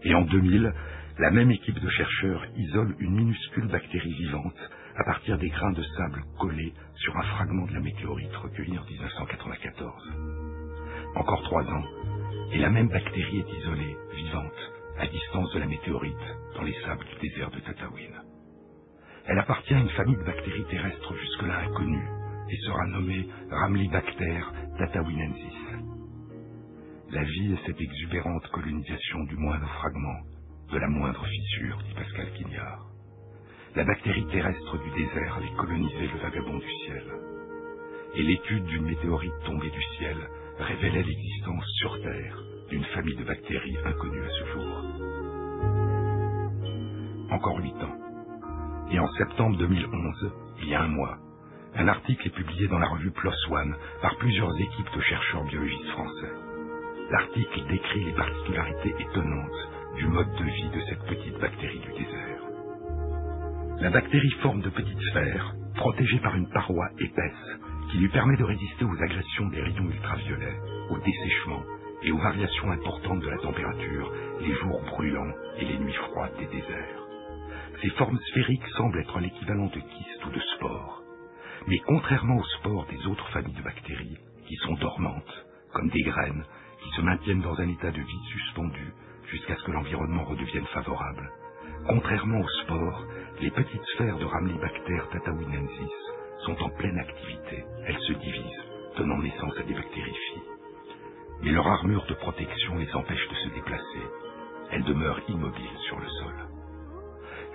Et 0.05 0.15
en 0.15 0.23
2000, 0.23 0.73
la 1.21 1.31
même 1.31 1.51
équipe 1.51 1.79
de 1.79 1.89
chercheurs 1.91 2.47
isole 2.57 2.97
une 2.99 3.15
minuscule 3.15 3.69
bactérie 3.69 4.15
vivante 4.15 4.57
à 4.97 5.05
partir 5.05 5.37
des 5.37 5.51
grains 5.51 5.73
de 5.73 5.83
sable 5.83 6.23
collés 6.39 6.73
sur 6.95 7.15
un 7.15 7.23
fragment 7.23 7.67
de 7.67 7.75
la 7.75 7.81
météorite 7.81 8.35
recueilli 8.37 8.79
en 8.79 8.85
1994. 8.85 10.15
Encore 11.17 11.43
trois 11.43 11.63
ans, 11.65 11.85
et 12.53 12.59
la 12.59 12.71
même 12.71 12.89
bactérie 12.89 13.41
est 13.41 13.59
isolée, 13.59 13.97
vivante, 14.17 14.73
à 14.99 15.07
distance 15.09 15.53
de 15.53 15.59
la 15.59 15.67
météorite, 15.67 16.17
dans 16.57 16.63
les 16.63 16.75
sables 16.87 17.05
du 17.05 17.29
désert 17.29 17.51
de 17.51 17.61
Tataouine. 17.61 18.23
Elle 19.27 19.39
appartient 19.39 19.75
à 19.75 19.81
une 19.81 19.91
famille 19.91 20.17
de 20.17 20.25
bactéries 20.25 20.65
terrestres 20.71 21.15
jusque-là 21.17 21.59
inconnues 21.67 22.09
et 22.49 22.57
sera 22.65 22.87
nommée 22.87 23.29
Ramlibacter 23.51 24.41
tatawinensis. 24.79 25.85
La 27.11 27.25
vie 27.25 27.53
est 27.53 27.67
cette 27.67 27.81
exubérante 27.81 28.47
colonisation 28.49 29.25
du 29.25 29.37
moindre 29.37 29.69
fragment, 29.69 30.21
de 30.71 30.79
la 30.79 30.89
moindre 30.89 31.25
fissure, 31.27 31.79
dit 31.79 31.95
Pascal 31.95 32.33
Quignard. 32.35 32.87
La 33.75 33.85
bactérie 33.85 34.27
terrestre 34.27 34.79
du 34.79 34.91
désert 34.91 35.37
avait 35.37 35.57
colonisé 35.57 36.09
le 36.13 36.19
vagabond 36.21 36.59
du 36.59 36.71
ciel. 36.85 37.05
Et 38.15 38.23
l'étude 38.23 38.65
d'une 38.65 38.85
météorite 38.85 39.33
tombée 39.45 39.71
du 39.71 39.83
ciel 39.97 40.17
révélait 40.59 41.03
l'existence 41.03 41.65
sur 41.79 42.01
Terre 42.03 42.43
d'une 42.69 42.85
famille 42.85 43.17
de 43.17 43.25
bactéries 43.25 43.79
inconnues 43.85 44.25
à 44.25 44.31
ce 44.31 44.45
jour. 44.53 44.85
Encore 47.31 47.59
huit 47.59 47.83
ans. 47.83 47.97
Et 48.93 48.99
en 48.99 49.09
septembre 49.15 49.57
2011, 49.57 50.33
il 50.63 50.69
y 50.69 50.75
a 50.75 50.83
un 50.83 50.89
mois, 50.89 51.19
un 51.77 51.89
article 51.89 52.27
est 52.27 52.35
publié 52.35 52.69
dans 52.69 52.79
la 52.79 52.89
revue 52.89 53.11
PLOS 53.13 53.51
ONE 53.51 53.77
par 54.03 54.17
plusieurs 54.19 54.55
équipes 54.61 54.95
de 54.95 55.01
chercheurs 55.01 55.45
biologistes 55.45 55.91
français. 55.91 56.33
L'article 57.11 57.67
décrit 57.69 58.05
les 58.05 58.13
particularités 58.13 58.95
étonnantes 59.01 59.80
du 59.97 60.07
mode 60.07 60.33
de 60.35 60.45
vie 60.45 60.71
de 60.71 60.81
cette 60.89 61.05
petite 61.05 61.39
bactérie 61.39 61.81
du 61.81 61.93
désert. 61.93 62.43
La 63.81 63.91
bactérie 63.91 64.31
forme 64.43 64.61
de 64.61 64.71
petites 64.71 65.01
sphères, 65.11 65.55
protégées 65.75 66.21
par 66.21 66.35
une 66.37 66.49
paroi 66.51 66.89
épaisse, 66.99 67.59
qui 67.91 67.99
lui 67.99 68.09
permet 68.09 68.37
de 68.37 68.45
résister 68.45 68.85
aux 68.85 69.03
agressions 69.03 69.49
des 69.49 69.63
rayons 69.63 69.91
ultraviolets, 69.91 70.59
au 70.91 70.99
dessèchement 70.99 71.63
et 72.03 72.13
aux 72.13 72.19
variations 72.19 72.71
importantes 72.71 73.21
de 73.21 73.29
la 73.29 73.39
température, 73.39 74.13
les 74.41 74.55
jours 74.55 74.81
brûlants 74.83 75.35
et 75.59 75.65
les 75.65 75.79
nuits 75.79 75.93
froides 75.93 76.37
des 76.39 76.47
déserts. 76.47 77.07
Ces 77.83 77.91
formes 77.91 78.19
sphériques 78.31 78.67
semblent 78.77 78.99
être 78.99 79.19
l'équivalent 79.21 79.67
de 79.67 79.81
kystes 79.81 80.27
ou 80.27 80.31
de 80.31 80.41
spores. 80.57 81.03
Mais 81.67 81.79
contrairement 81.87 82.37
aux 82.37 82.59
spores 82.59 82.87
des 82.87 83.07
autres 83.07 83.29
familles 83.31 83.55
de 83.55 83.63
bactéries, 83.63 84.19
qui 84.47 84.57
sont 84.57 84.75
dormantes, 84.75 85.47
comme 85.73 85.89
des 85.89 86.03
graines, 86.03 86.45
qui 86.83 86.91
se 86.97 87.03
maintiennent 87.03 87.43
dans 87.43 87.59
un 87.61 87.69
état 87.69 87.91
de 87.91 88.01
vie 88.01 88.25
suspendu 88.33 88.93
jusqu'à 89.31 89.57
ce 89.57 89.63
que 89.65 89.73
l'environnement 89.73 90.25
redevienne 90.25 90.67
favorable, 90.67 91.31
contrairement 91.87 92.41
aux 92.41 92.49
spores, 92.63 93.07
les 93.41 93.51
petites 93.51 93.85
sphères 93.95 94.19
de 94.19 94.25
Ramlibacter 94.25 95.01
tatawinensis 95.13 96.11
sont 96.45 96.61
en 96.63 96.71
pleine 96.71 96.99
activité. 96.99 97.65
Elles 97.87 98.01
se 98.01 98.13
divisent, 98.15 98.65
donnant 98.97 99.19
naissance 99.19 99.57
à 99.59 99.63
des 99.63 99.75
bactériophiles. 99.75 100.43
Mais 101.43 101.53
leur 101.53 101.67
armure 101.67 102.05
de 102.07 102.15
protection 102.15 102.77
les 102.77 102.95
empêche 102.95 103.29
de 103.29 103.35
se 103.35 103.55
déplacer. 103.55 104.03
Elles 104.73 104.85
demeurent 104.85 105.21
immobiles 105.29 105.79
sur 105.87 105.99
le 105.99 106.09
sol. 106.09 106.35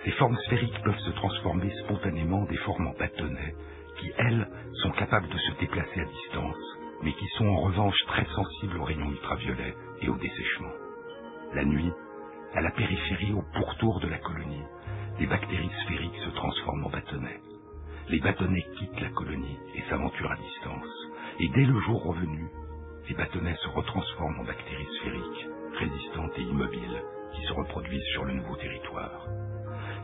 Ces 0.03 0.11
formes 0.11 0.37
sphériques 0.45 0.81
peuvent 0.83 0.99
se 0.99 1.11
transformer 1.11 1.71
spontanément 1.83 2.41
en 2.41 2.45
des 2.45 2.57
formes 2.57 2.87
en 2.87 2.93
bâtonnets 2.93 3.55
qui, 3.97 4.11
elles, 4.17 4.47
sont 4.81 4.91
capables 4.91 5.29
de 5.29 5.37
se 5.37 5.59
déplacer 5.59 6.01
à 6.01 6.05
distance, 6.05 6.77
mais 7.03 7.13
qui 7.13 7.27
sont 7.37 7.47
en 7.47 7.61
revanche 7.61 7.99
très 8.07 8.25
sensibles 8.25 8.77
aux 8.77 8.83
rayons 8.83 9.09
ultraviolets 9.11 9.75
et 10.01 10.09
au 10.09 10.17
dessèchement. 10.17 10.84
La 11.53 11.63
nuit, 11.63 11.91
à 12.53 12.61
la 12.61 12.71
périphérie, 12.71 13.33
au 13.33 13.43
pourtour 13.53 13.99
de 13.99 14.07
la 14.07 14.17
colonie, 14.17 14.63
les 15.19 15.27
bactéries 15.27 15.71
sphériques 15.83 16.21
se 16.23 16.29
transforment 16.31 16.85
en 16.85 16.89
bâtonnets. 16.89 17.39
Les 18.09 18.19
bâtonnets 18.19 18.65
quittent 18.77 19.01
la 19.01 19.09
colonie 19.09 19.57
et 19.75 19.81
s'aventurent 19.89 20.31
à 20.31 20.35
distance. 20.35 21.07
Et 21.39 21.47
dès 21.49 21.65
le 21.65 21.79
jour 21.81 22.03
revenu, 22.03 22.45
les 23.07 23.15
bâtonnets 23.15 23.55
se 23.55 23.67
retransforment 23.69 24.39
en 24.39 24.43
bactéries 24.43 24.87
sphériques, 24.99 25.47
résistantes 25.79 26.37
et 26.37 26.41
immobiles, 26.41 27.03
qui 27.33 27.41
se 27.43 27.53
reproduisent 27.53 28.11
sur 28.13 28.25
le 28.25 28.33
nouveau 28.33 28.55
territoire. 28.55 29.27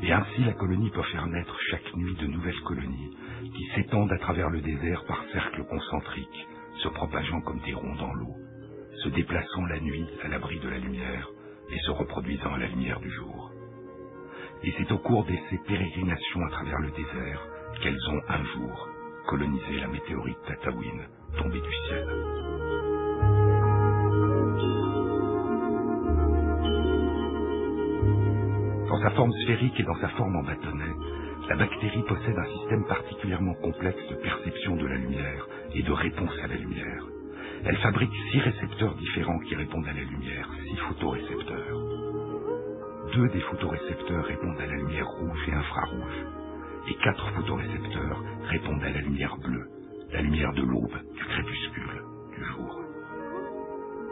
Et 0.02 0.12
ainsi 0.12 0.44
la 0.44 0.54
colonie 0.54 0.90
peut 0.92 1.04
faire 1.04 1.28
naître 1.28 1.58
chaque 1.70 1.96
nuit 1.96 2.16
de 2.16 2.28
nouvelles 2.28 2.62
colonies 2.62 3.18
qui 3.56 3.66
s'étendent 3.76 4.12
à 4.12 4.20
travers 4.20 4.50
le 4.50 4.62
désert 4.62 5.04
par 5.06 5.24
cercles 5.32 5.64
concentriques, 5.66 6.48
se 6.78 6.88
propageant 6.90 7.42
comme 7.42 7.60
des 7.60 7.74
ronds 7.74 7.96
dans 7.96 8.14
l'eau, 8.14 8.36
se 9.04 9.10
déplaçant 9.10 9.66
la 9.66 9.80
nuit 9.80 10.08
à 10.24 10.28
l'abri 10.28 10.60
de 10.60 10.70
la 10.70 10.78
lumière 10.78 11.30
et 11.70 11.80
se 11.80 11.92
reproduisant 11.92 12.54
à 12.54 12.60
la 12.60 12.68
lumière 12.68 13.00
du 13.00 13.10
jour. 13.12 13.52
Et 14.64 14.74
c'est 14.78 14.92
au 14.92 15.00
cours 15.00 15.26
de 15.26 15.34
ces 15.50 15.58
pérégrinations 15.68 16.46
à 16.46 16.50
travers 16.52 16.80
le 16.80 16.92
désert 16.92 17.48
qu'elles 17.82 18.10
ont 18.10 18.22
un 18.30 18.44
jour 18.44 18.90
colonisé 19.28 19.80
la 19.80 19.88
météorite 19.88 20.38
Tatawin 20.48 21.06
tombée 21.38 21.62
du 21.62 21.72
ciel. 21.88 22.08
Dans 28.88 29.02
sa 29.02 29.10
forme 29.12 29.32
sphérique 29.44 29.80
et 29.80 29.84
dans 29.84 30.00
sa 30.02 30.10
forme 30.10 30.36
en 30.36 30.44
bâtonnet, 30.44 30.96
la 31.50 31.56
bactérie 31.56 32.04
possède 32.04 32.38
un 32.38 32.58
système 32.58 32.86
particulièrement 32.86 33.56
complexe 33.56 34.08
de 34.10 34.16
perception 34.16 34.76
de 34.76 34.86
la 34.86 34.96
lumière 34.96 35.48
et 35.74 35.82
de 35.82 35.92
réponse 35.92 36.38
à 36.44 36.48
la 36.48 36.56
lumière. 36.56 37.11
Elle 37.64 37.78
fabrique 37.78 38.14
six 38.32 38.40
récepteurs 38.40 38.96
différents 38.96 39.40
qui 39.40 39.56
répondent 39.56 39.88
à 39.88 39.94
la 39.94 40.04
lumière, 40.04 40.50
six 40.68 40.78
photorécepteurs. 40.78 41.80
Deux 43.14 43.28
des 43.30 43.42
photorécepteurs 43.42 44.26
répondent 44.26 44.60
à 44.60 44.66
la 44.66 44.76
lumière 44.76 45.08
rouge 45.08 45.48
et 45.48 45.54
infrarouge, 45.54 46.26
et 46.90 46.96
quatre 47.04 47.30
photorécepteurs 47.34 48.24
répondent 48.50 48.84
à 48.84 48.90
la 48.90 49.02
lumière 49.02 49.38
bleue, 49.38 49.68
la 50.12 50.22
lumière 50.22 50.54
de 50.54 50.64
l'aube, 50.64 50.98
du 51.16 51.24
crépuscule, 51.24 52.02
du 52.36 52.44
jour. 52.46 52.80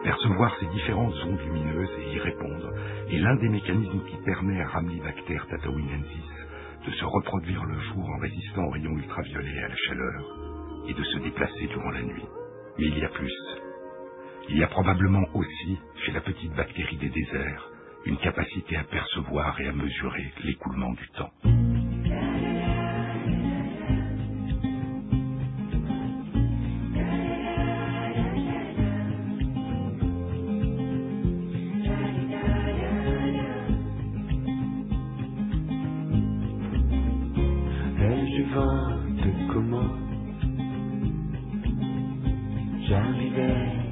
Percevoir 0.03 0.55
ces 0.59 0.67
différentes 0.67 1.15
ondes 1.25 1.39
lumineuses 1.39 1.97
et 1.99 2.15
y 2.15 2.19
répondre 2.19 2.71
est 3.09 3.17
l'un 3.17 3.35
des 3.37 3.49
mécanismes 3.49 4.05
qui 4.05 4.17
permet 4.25 4.61
à 4.61 4.67
Ramlibacter 4.67 5.39
tatawinensis 5.49 6.29
de 6.85 6.91
se 6.91 7.05
reproduire 7.05 7.65
le 7.65 7.79
jour 7.79 8.07
en 8.09 8.19
résistant 8.19 8.65
aux 8.65 8.71
rayons 8.71 8.95
ultraviolets 8.97 9.55
et 9.55 9.63
à 9.63 9.67
la 9.67 9.75
chaleur, 9.75 10.37
et 10.87 10.93
de 10.93 11.03
se 11.03 11.17
déplacer 11.17 11.67
durant 11.67 11.91
la 11.91 12.03
nuit. 12.03 12.25
Mais 12.77 12.87
il 12.87 12.97
y 12.99 13.05
a 13.05 13.09
plus. 13.09 13.33
Il 14.49 14.57
y 14.57 14.63
a 14.63 14.67
probablement 14.67 15.25
aussi, 15.35 15.79
chez 16.05 16.11
la 16.13 16.21
petite 16.21 16.53
bactérie 16.53 16.97
des 16.97 17.09
déserts, 17.09 17.71
une 18.05 18.17
capacité 18.19 18.77
à 18.77 18.83
percevoir 18.85 19.59
et 19.61 19.67
à 19.69 19.73
mesurer 19.73 20.33
l'écoulement 20.43 20.93
du 20.93 21.09
temps. 21.11 21.31
De 39.03 39.53
comment 39.53 40.08
J'arrivais 42.89 43.69
jusque-là 43.83 43.88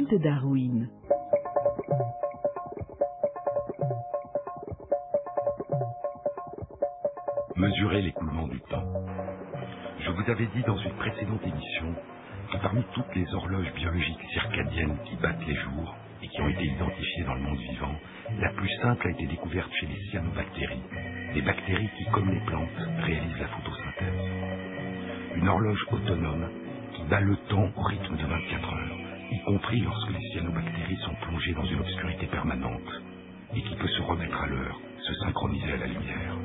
de 0.00 0.16
Darwin. 0.16 0.88
Mesurer 7.56 8.00
l'écoulement 8.00 8.48
du 8.48 8.58
temps. 8.62 8.84
Je 10.00 10.10
vous 10.10 10.30
avais 10.30 10.46
dit 10.46 10.62
dans 10.66 10.78
une 10.78 10.94
précédente 10.94 11.42
émission 11.44 11.94
que 12.52 12.56
parmi 12.58 12.82
toutes 12.94 13.14
les 13.14 13.34
horloges 13.34 13.72
biologiques 13.74 14.24
circadiennes 14.32 14.96
qui 15.04 15.16
battent 15.16 15.46
les 15.46 15.56
jours 15.56 15.94
et 16.22 16.28
qui 16.28 16.40
ont 16.40 16.48
été 16.48 16.64
identifiées 16.64 17.24
dans 17.24 17.34
le 17.34 17.42
monde 17.42 17.58
vivant, 17.58 17.94
la 18.40 18.50
plus 18.54 18.70
simple 18.80 19.08
a 19.08 19.10
été 19.10 19.26
découverte 19.26 19.70
chez 19.74 19.86
les 19.86 20.00
cyanobactéries, 20.10 20.82
des 21.34 21.42
bactéries 21.42 21.90
qui, 21.98 22.04
comme 22.12 22.30
les 22.30 22.40
plantes, 22.46 22.88
réalisent 23.00 23.40
la 23.40 23.48
photosynthèse. 23.48 24.32
Une 25.36 25.48
horloge 25.48 25.86
autonome 25.92 26.48
qui 26.94 27.02
bat 27.04 27.20
le 27.20 27.36
temps 27.50 27.68
au 27.76 27.82
rythme 27.82 28.16
de 28.16 28.26
24 28.26 28.74
heures, 28.74 29.11
compris 29.44 29.80
lorsque 29.80 30.10
les 30.10 30.28
cyanobactéries 30.32 30.98
sont 31.04 31.14
plongées 31.22 31.54
dans 31.54 31.64
une 31.64 31.80
obscurité 31.80 32.26
permanente, 32.26 33.02
et 33.54 33.62
qui 33.62 33.74
peut 33.76 33.88
se 33.88 34.02
remettre 34.02 34.40
à 34.40 34.46
l'heure, 34.46 34.80
se 35.00 35.14
synchroniser 35.14 35.72
à 35.72 35.76
la 35.76 35.86
lumière. 35.86 36.36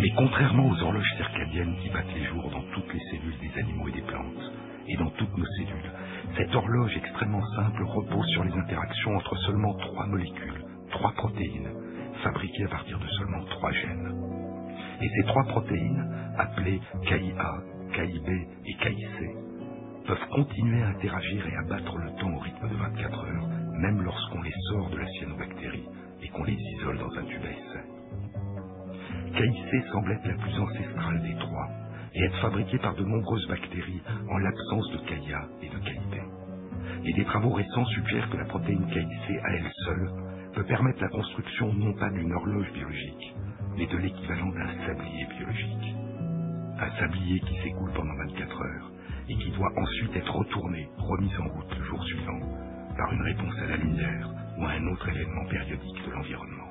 Mais 0.00 0.10
contrairement 0.16 0.68
aux 0.68 0.82
horloges 0.82 1.14
circadiennes 1.16 1.76
qui 1.82 1.88
battent 1.90 2.14
les 2.14 2.24
jours 2.26 2.50
dans 2.50 2.62
toutes 2.74 2.92
les 2.92 3.00
cellules 3.10 3.38
des 3.40 3.60
animaux 3.60 3.88
et 3.88 3.92
des 3.92 4.02
plantes, 4.02 4.52
et 4.86 4.96
dans 4.96 5.10
toutes 5.10 5.36
nos 5.36 5.46
cellules, 5.46 5.92
cette 6.36 6.54
horloge 6.54 6.96
extrêmement 6.96 7.44
simple 7.56 7.82
repose 7.84 8.26
sur 8.28 8.44
les 8.44 8.52
interactions 8.52 9.16
entre 9.16 9.36
seulement 9.46 9.74
trois 9.74 10.06
molécules, 10.06 10.64
trois 10.90 11.12
protéines, 11.12 11.72
fabriquées 12.22 12.64
à 12.64 12.68
partir 12.68 12.98
de 12.98 13.06
seulement 13.08 13.44
trois 13.46 13.72
gènes. 13.72 14.14
Et 15.00 15.08
ces 15.08 15.26
trois 15.26 15.44
protéines, 15.44 16.34
appelées 16.38 16.80
KIA, 17.06 17.52
KIB 17.94 18.28
et 18.66 18.74
KIC, 18.74 19.47
peuvent 20.08 20.28
continuer 20.30 20.82
à 20.82 20.88
interagir 20.88 21.46
et 21.46 21.56
à 21.56 21.62
battre 21.64 21.98
le 21.98 22.10
temps 22.18 22.32
au 22.34 22.38
rythme 22.40 22.68
de 22.70 22.76
24 22.76 23.24
heures, 23.26 23.48
même 23.78 24.02
lorsqu'on 24.02 24.42
les 24.42 24.54
sort 24.70 24.90
de 24.90 24.96
la 24.98 25.06
cyanobactérie 25.06 25.86
et 26.22 26.28
qu'on 26.30 26.44
les 26.44 26.56
isole 26.56 26.98
dans 26.98 27.12
un 27.18 27.24
tube 27.24 27.44
à 27.44 27.50
essai. 27.50 27.84
KIC 29.36 29.84
semble 29.92 30.12
être 30.12 30.26
la 30.26 30.34
plus 30.36 30.58
ancestrale 30.60 31.22
des 31.22 31.36
trois 31.36 31.68
et 32.14 32.24
être 32.24 32.40
fabriquée 32.40 32.78
par 32.78 32.94
de 32.94 33.04
nombreuses 33.04 33.46
bactéries 33.48 34.02
en 34.30 34.38
l'absence 34.38 34.92
de 34.92 34.98
KIA 35.08 35.48
et 35.62 35.68
de 35.68 35.78
KIB. 35.78 36.22
Et 37.04 37.12
des 37.12 37.24
travaux 37.26 37.52
récents 37.52 37.84
suggèrent 37.86 38.30
que 38.30 38.38
la 38.38 38.46
protéine 38.46 38.86
KIC 38.88 39.36
à 39.44 39.52
elle 39.52 39.70
seule 39.84 40.10
peut 40.54 40.64
permettre 40.64 41.02
la 41.02 41.08
construction 41.10 41.72
non 41.74 41.92
pas 41.94 42.10
d'une 42.10 42.32
horloge 42.32 42.72
biologique, 42.72 43.34
mais 43.76 43.86
de 43.86 43.98
l'équivalent 43.98 44.52
d'un 44.52 44.86
sablier 44.86 45.26
biologique. 45.36 45.94
Un 46.80 46.90
sablier 46.98 47.40
qui 47.40 47.56
s'écoule 47.62 47.92
pendant 47.94 48.16
24 48.28 48.62
heures 48.62 48.90
et 49.28 49.36
qui 49.36 49.50
doit 49.52 49.72
ensuite 49.76 50.16
être 50.16 50.34
retourné, 50.34 50.88
remis 50.98 51.32
en 51.38 51.48
route 51.48 51.78
le 51.78 51.84
jour 51.84 52.02
suivant, 52.04 52.40
par 52.96 53.12
une 53.12 53.22
réponse 53.22 53.54
à 53.62 53.68
la 53.68 53.76
lumière 53.76 54.30
ou 54.58 54.64
à 54.64 54.70
un 54.70 54.86
autre 54.88 55.08
événement 55.08 55.46
périodique 55.50 56.06
de 56.06 56.12
l'environnement. 56.12 56.70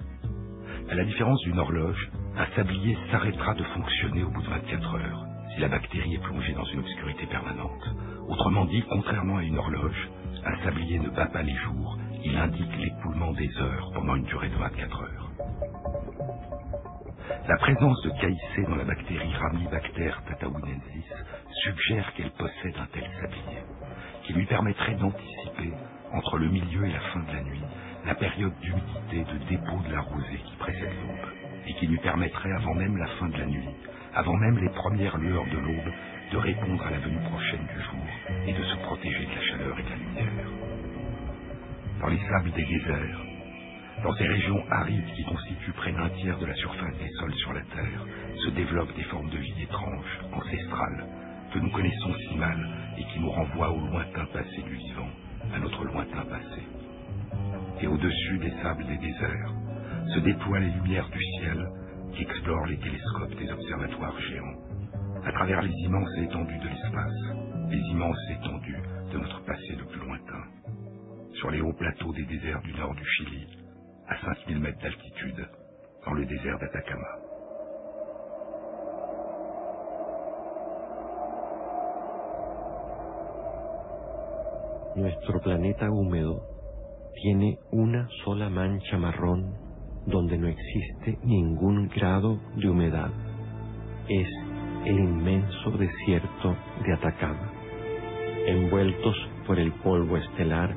À 0.90 0.96
la 0.96 1.06
différence 1.06 1.42
d'une 1.44 1.60
horloge, 1.60 2.10
un 2.38 2.48
sablier 2.56 2.98
s'arrêtera 3.12 3.54
de 3.56 3.64
fonctionner 3.64 4.24
au 4.24 4.30
bout 4.32 4.42
de 4.42 4.50
24 4.50 4.96
heures 4.96 5.26
si 5.56 5.62
la 5.62 5.70
bactérie 5.70 6.16
est 6.16 6.24
plongée 6.24 6.54
dans 6.54 6.66
une 6.66 6.80
obscurité 6.80 7.26
permanente. 7.28 7.84
Autrement 8.28 8.66
dit, 8.66 8.84
contrairement 8.90 9.38
à 9.38 9.44
une 9.44 9.58
horloge, 9.58 10.10
un 10.46 10.64
sablier 10.64 11.00
ne 11.00 11.10
bat 11.10 11.28
pas 11.28 11.44
les 11.44 11.56
jours, 11.56 11.98
il 12.24 12.38
indique 12.38 12.78
l'écoulement 12.80 13.34
des 13.34 13.50
heures 13.60 13.92
pendant 13.94 14.16
une 14.16 14.26
durée 14.26 14.50
de 14.50 14.56
24 14.58 15.02
heures. 15.04 15.32
La 17.48 17.58
présence 17.58 18.02
de 18.04 18.12
KIC 18.12 18.70
dans 18.70 18.76
la 18.78 18.86
bactérie 18.86 19.34
Ramibacter 19.36 20.12
tatawinensis 20.28 21.06
suggère 21.64 22.14
qu'elle 22.14 22.32
possède 22.32 22.76
un 22.78 22.88
tel 22.94 23.10
sablier, 23.22 23.62
qui 24.24 24.34
lui 24.34 24.46
permettrait 24.46 24.96
d'anticiper, 24.96 25.74
entre 26.14 26.38
le 26.38 26.50
milieu 26.50 26.86
et 26.86 26.92
la 26.92 27.00
fin 27.00 27.20
de 27.20 27.34
la 27.34 27.44
nuit, 27.44 27.62
la 28.06 28.16
période 28.16 28.58
d'humidité 28.60 29.32
de 29.34 29.38
dépôt 29.50 29.82
de 29.88 29.94
la 29.94 30.02
rosée 30.02 30.42
qui 30.46 30.56
précède 30.58 30.94
l'aube, 31.02 31.32
et 31.68 31.74
qui 31.74 31.88
lui 31.88 31.98
permettrait, 31.98 32.52
avant 32.54 32.76
même 32.76 32.98
la 32.98 33.08
fin 33.08 33.30
de 33.30 33.38
la 33.38 33.46
nuit, 33.46 33.70
avant 34.14 34.36
même 34.38 34.58
les 34.60 34.70
premières 34.70 35.18
lueurs 35.18 35.46
de 35.46 35.58
l'aube, 35.58 35.94
de 36.32 36.38
répondre 36.38 36.86
à 36.86 36.92
la 36.92 37.00
venue 37.00 37.20
prochaine 37.30 37.66
du 37.66 37.82
jour 37.84 38.38
et 38.46 38.54
de 38.54 38.64
se 38.64 38.76
protéger 38.78 39.26
de 39.26 39.36
la 39.36 39.42
chaleur 39.42 39.80
et 39.80 39.84
de 39.84 39.90
la 39.90 39.96
lumière. 39.96 40.48
Dans 42.02 42.08
les 42.08 42.20
sables 42.30 42.52
des 42.52 42.66
déserts, 42.66 43.22
dans 44.04 44.14
ces 44.14 44.28
régions 44.28 44.64
arides 44.70 45.14
qui 45.16 45.24
constituent 45.24 45.72
près 45.74 45.92
d'un 45.92 46.10
tiers 46.10 46.38
de 46.38 46.46
la 46.46 46.54
surface 46.56 46.98
des 47.00 47.10
sols 47.20 47.34
sur 47.36 47.54
la 47.54 47.62
Terre, 47.62 48.06
se 48.44 48.50
développent 48.52 48.96
des 48.96 49.04
formes 49.04 49.30
de 49.30 49.38
vie 49.38 49.64
étranges, 49.64 50.20
ancestrales, 50.34 51.06
que 51.54 51.60
nous 51.60 51.70
connaissons 51.72 52.14
si 52.16 52.36
mal 52.36 52.58
et 52.98 53.04
qui 53.06 53.20
nous 53.20 53.30
renvoient 53.30 53.72
au 53.72 53.80
lointain 53.80 54.26
passé 54.34 54.62
du 54.64 54.76
vivant, 54.76 55.10
à 55.54 55.60
notre 55.60 55.84
lointain 55.86 56.26
passé. 56.26 56.62
Et 57.82 57.88
au-dessus 57.88 58.38
des 58.40 58.52
sables 58.62 58.86
des 58.88 58.98
déserts, 58.98 59.54
se 60.14 60.20
déploient 60.20 60.60
les 60.60 60.72
lumières 60.72 61.10
du 61.10 61.24
ciel 61.40 61.68
qui 62.14 62.24
explorent 62.24 62.66
les 62.66 62.80
télescopes 62.80 63.36
des 63.36 63.52
observatoires 63.52 64.20
géants, 64.22 64.56
à 65.26 65.32
travers 65.32 65.62
les 65.62 65.74
immenses 65.84 66.18
étendues 66.18 66.60
de 66.60 66.68
l'espace, 66.70 67.36
les 67.70 67.82
immenses 67.92 68.30
étendues 68.32 68.82
de 69.12 69.18
notre 69.18 69.44
passé 69.44 69.76
le 69.78 69.86
plus 69.86 70.00
lointain, 70.00 70.44
sur 71.34 71.52
les 71.52 71.62
hauts 71.62 71.74
plateaux 71.74 72.14
des 72.14 72.26
déserts 72.26 72.62
du 72.62 72.74
nord 72.74 72.96
du 72.96 73.06
Chili, 73.06 73.48
à 74.08 74.18
5000 74.22 74.60
mètres 74.60 74.82
d'altitude, 74.82 75.48
dans 76.06 76.14
le 76.14 76.26
désert 76.26 76.58
d'Atacama. 76.60 77.27
Nuestro 84.98 85.40
planeta 85.42 85.92
húmedo 85.92 86.42
tiene 87.22 87.60
una 87.72 88.10
sola 88.26 88.50
mancha 88.50 88.98
marrón 88.98 89.54
donde 90.08 90.40
no 90.40 90.48
existe 90.48 91.20
ningún 91.24 91.88
grado 91.90 92.40
de 92.56 92.68
humedad. 92.68 93.12
Es 94.10 94.28
el 94.86 94.98
inmenso 94.98 95.70
desierto 95.78 96.58
de 96.84 96.94
Atacama. 96.96 97.52
Envueltos 98.48 99.16
por 99.46 99.60
el 99.60 99.72
polvo 99.84 100.18
estelar, 100.18 100.76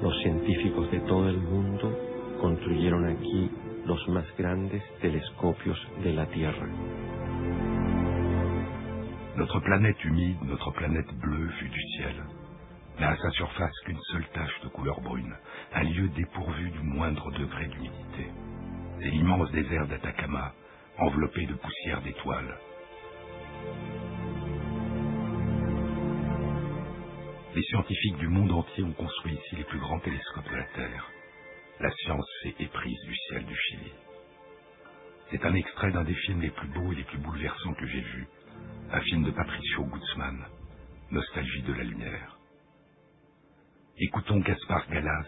los 0.00 0.18
científicos 0.22 0.90
de 0.90 1.00
todo 1.00 1.28
el 1.28 1.36
mundo 1.36 1.94
construyeron 2.40 3.06
aquí 3.10 3.50
los 3.84 4.08
más 4.08 4.24
grandes 4.38 4.82
telescopios 5.02 5.76
de 6.02 6.14
la 6.14 6.24
Tierra. 6.30 6.66
Notre 9.36 9.60
planète 9.60 9.98
humide, 10.08 10.38
notre 10.46 10.72
planète 10.72 11.12
bleue 11.20 11.50
vue 11.60 11.68
du 11.68 11.82
ciel, 11.98 12.33
n'a 12.98 13.10
à 13.10 13.16
sa 13.16 13.30
surface 13.30 13.78
qu'une 13.84 14.00
seule 14.12 14.26
tache 14.34 14.60
de 14.62 14.68
couleur 14.68 15.00
brune, 15.00 15.34
un 15.72 15.82
lieu 15.82 16.08
dépourvu 16.10 16.70
du 16.70 16.80
moindre 16.80 17.30
degré 17.32 17.66
d'humidité. 17.68 18.30
C'est 19.00 19.10
l'immense 19.10 19.50
désert 19.52 19.86
d'Atacama, 19.88 20.54
enveloppé 20.98 21.46
de 21.46 21.54
poussière 21.54 22.02
d'étoiles. 22.02 22.58
Les 27.54 27.62
scientifiques 27.62 28.18
du 28.18 28.28
monde 28.28 28.52
entier 28.52 28.82
ont 28.84 28.92
construit 28.92 29.34
ici 29.34 29.56
les 29.56 29.64
plus 29.64 29.78
grands 29.78 30.00
télescopes 30.00 30.50
de 30.50 30.56
la 30.56 30.64
Terre. 30.74 31.10
La 31.80 31.90
science 31.90 32.28
s'est 32.42 32.54
éprise 32.58 33.00
du 33.06 33.16
ciel 33.16 33.44
du 33.46 33.56
Chili. 33.56 33.92
C'est 35.30 35.44
un 35.44 35.54
extrait 35.54 35.90
d'un 35.92 36.04
des 36.04 36.14
films 36.14 36.42
les 36.42 36.50
plus 36.50 36.68
beaux 36.68 36.92
et 36.92 36.96
les 36.96 37.04
plus 37.04 37.18
bouleversants 37.18 37.74
que 37.74 37.86
j'ai 37.86 38.00
vus, 38.00 38.28
un 38.92 39.00
film 39.00 39.24
de 39.24 39.30
Patricio 39.30 39.84
Guzman, 39.84 40.46
Nostalgie 41.10 41.62
de 41.62 41.72
la 41.72 41.84
lumière. 41.84 42.33
Écoutons 43.96 44.40
Gaspar 44.40 44.88
Galaz, 44.90 45.26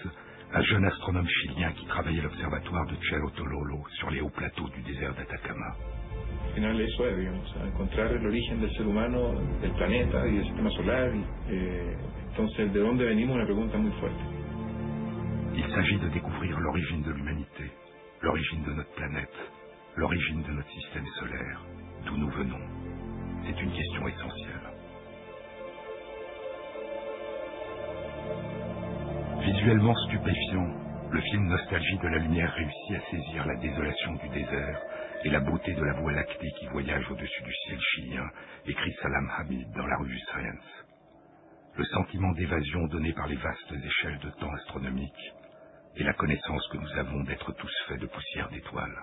un 0.52 0.62
jeune 0.62 0.84
astronome 0.86 1.28
chilien 1.28 1.70
qui 1.74 1.86
travaillait 1.86 2.18
à 2.18 2.24
l'observatoire 2.24 2.84
de 2.86 2.96
Cerro 3.08 3.30
Tololo 3.30 3.84
sur 4.00 4.10
les 4.10 4.20
hauts 4.20 4.30
plateaux 4.30 4.68
du 4.70 4.82
désert 4.82 5.14
d'Atacama. 5.14 5.76
Al 6.48 6.54
final 6.54 6.80
eso 6.80 7.06
es, 7.06 7.16
digamos, 7.16 7.54
a 7.62 7.64
encontrar 7.64 8.10
el 8.10 8.26
origen 8.26 8.60
del 8.60 8.72
ser 8.72 8.88
humano, 8.88 9.40
del 9.60 9.70
planeta 9.70 10.26
y 10.26 10.34
del 10.38 10.44
sistema 10.46 10.70
solar. 10.70 11.14
y, 11.14 11.24
eh, 11.48 11.96
entonces, 12.30 12.72
¿de 12.72 12.80
dónde 12.80 13.04
venimos? 13.04 13.36
Una 13.36 13.44
pregunta 13.44 13.78
muy 13.78 13.92
fuerte. 14.00 14.24
Il 15.54 15.64
s'agit 15.70 16.00
de 16.00 16.08
découvrir 16.08 16.58
l'origine 16.58 17.02
de 17.04 17.12
l'humanité, 17.12 17.70
l'origine 18.20 18.64
de 18.64 18.72
notre 18.72 18.92
planète, 18.96 19.36
l'origine 19.94 20.42
de 20.42 20.52
notre 20.52 20.70
système 20.70 21.06
solaire, 21.20 21.60
d'où 22.04 22.16
nous 22.16 22.30
venons. 22.30 22.66
C'est 23.44 23.62
une 23.62 23.70
question 23.70 24.08
essentielle. 24.08 24.55
Visuellement 29.40 29.94
stupéfiant, 30.06 30.68
le 31.10 31.20
film 31.20 31.46
Nostalgie 31.48 31.98
de 31.98 32.08
la 32.08 32.18
lumière 32.18 32.52
réussit 32.54 32.96
à 32.96 33.10
saisir 33.10 33.46
la 33.46 33.56
désolation 33.56 34.12
du 34.14 34.28
désert 34.30 34.80
et 35.24 35.30
la 35.30 35.40
beauté 35.40 35.74
de 35.74 35.84
la 35.84 35.92
voie 36.00 36.12
lactée 36.12 36.50
qui 36.58 36.66
voyage 36.66 37.10
au-dessus 37.10 37.42
du 37.42 37.54
ciel 37.54 37.78
chilien, 37.80 38.28
écrit 38.66 38.92
Salam 39.02 39.30
Hamid 39.38 39.70
dans 39.76 39.86
la 39.86 39.96
revue 39.98 40.18
Science. 40.18 40.84
Le 41.76 41.84
sentiment 41.84 42.32
d'évasion 42.32 42.86
donné 42.88 43.12
par 43.12 43.28
les 43.28 43.36
vastes 43.36 43.72
échelles 43.72 44.18
de 44.18 44.30
temps 44.30 44.52
astronomiques 44.54 45.32
et 45.96 46.04
la 46.04 46.14
connaissance 46.14 46.66
que 46.68 46.78
nous 46.78 46.98
avons 46.98 47.22
d'être 47.24 47.52
tous 47.52 47.84
faits 47.88 48.00
de 48.00 48.06
poussière 48.06 48.48
d'étoiles. 48.50 48.98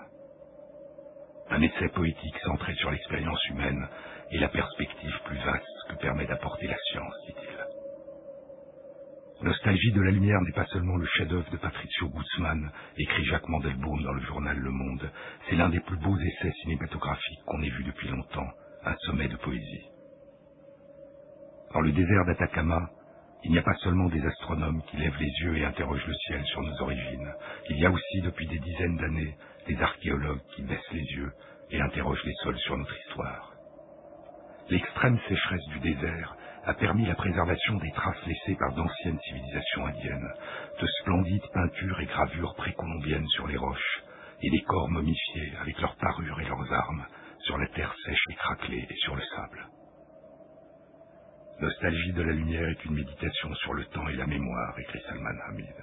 Un 1.50 1.62
essai 1.62 1.90
poétique 1.90 2.40
centré 2.44 2.74
sur 2.76 2.92
l'expérience 2.92 3.44
humaine 3.50 3.88
et 4.32 4.40
la 4.40 4.50
perspective 4.50 5.20
plus 5.26 5.38
vaste 5.40 5.90
que 5.90 5.96
permet 5.96 6.26
d'apporter 6.26 6.68
la 6.68 6.78
science. 6.78 7.32
Nostalgie 9.44 9.92
de 9.92 10.02
la 10.02 10.12
lumière 10.12 10.40
n'est 10.40 10.54
pas 10.54 10.66
seulement 10.68 10.96
le 10.96 11.06
chef-d'œuvre 11.06 11.50
de 11.52 11.58
Patricio 11.58 12.08
Guzman, 12.08 12.72
écrit 12.98 13.26
Jacques 13.26 13.50
Mandelbaum 13.50 14.02
dans 14.02 14.14
le 14.14 14.22
journal 14.22 14.58
Le 14.58 14.72
Monde. 14.72 15.12
C'est 15.50 15.58
l'un 15.58 15.68
des 15.68 15.82
plus 15.82 15.98
beaux 15.98 16.18
essais 16.18 16.54
cinématographiques 16.62 17.44
qu'on 17.46 17.62
ait 17.62 17.70
vu 17.70 17.84
depuis 17.84 18.08
longtemps, 18.08 18.48
un 18.86 18.96
sommet 19.00 19.28
de 19.28 19.36
poésie. 19.36 19.90
Dans 21.74 21.82
le 21.82 21.92
désert 21.92 22.24
d'Atacama, 22.26 22.90
il 23.44 23.52
n'y 23.52 23.58
a 23.58 23.64
pas 23.64 23.76
seulement 23.84 24.08
des 24.08 24.26
astronomes 24.26 24.82
qui 24.84 24.96
lèvent 24.96 25.20
les 25.20 25.34
yeux 25.42 25.58
et 25.58 25.66
interrogent 25.66 26.08
le 26.08 26.16
ciel 26.26 26.42
sur 26.46 26.62
nos 26.62 26.82
origines. 26.82 27.34
Il 27.70 27.80
y 27.80 27.86
a 27.86 27.92
aussi, 27.92 28.22
depuis 28.22 28.48
des 28.48 28.60
dizaines 28.60 28.96
d'années, 28.96 29.36
des 29.68 29.82
archéologues 29.82 30.44
qui 30.56 30.62
baissent 30.62 30.94
les 30.94 31.04
yeux 31.18 31.34
et 31.70 31.82
interrogent 31.82 32.24
les 32.24 32.36
sols 32.44 32.60
sur 32.60 32.78
notre 32.78 32.98
histoire. 32.98 33.52
L'extrême 34.70 35.20
sécheresse 35.28 35.68
du 35.68 35.80
désert 35.82 36.38
a 36.66 36.74
permis 36.74 37.06
la 37.06 37.16
préservation 37.16 37.76
des 37.76 37.92
traces 37.92 38.26
laissées 38.26 38.56
par 38.58 38.74
d'anciennes 38.74 39.20
civilisations 39.20 39.86
indiennes, 39.86 40.34
de 40.80 40.88
splendides 40.88 41.50
peintures 41.54 42.00
et 42.00 42.06
gravures 42.06 42.56
précolombiennes 42.56 43.28
sur 43.28 43.48
les 43.48 43.58
roches, 43.58 44.04
et 44.42 44.50
des 44.50 44.62
corps 44.62 44.90
momifiés 44.90 45.54
avec 45.62 45.80
leurs 45.82 45.96
parures 45.96 46.40
et 46.42 46.46
leurs 46.46 46.74
armes 46.74 47.06
sur 47.40 47.58
la 47.58 47.68
terre 47.68 47.94
sèche 48.06 48.24
et 48.32 48.36
craquelée 48.36 48.88
et 48.90 48.96
sur 48.98 49.16
le 49.16 49.22
sable. 49.36 49.68
Nostalgie 51.60 52.14
de 52.14 52.24
la 52.24 52.34
lumière 52.34 52.68
est 52.68 52.86
une 52.86 52.96
méditation 52.96 53.54
sur 53.56 53.74
le 53.74 53.86
temps 53.86 54.08
et 54.08 54.16
la 54.16 54.26
mémoire, 54.26 54.80
écrit 54.80 55.02
Salman 55.08 55.38
Hamid. 55.50 55.76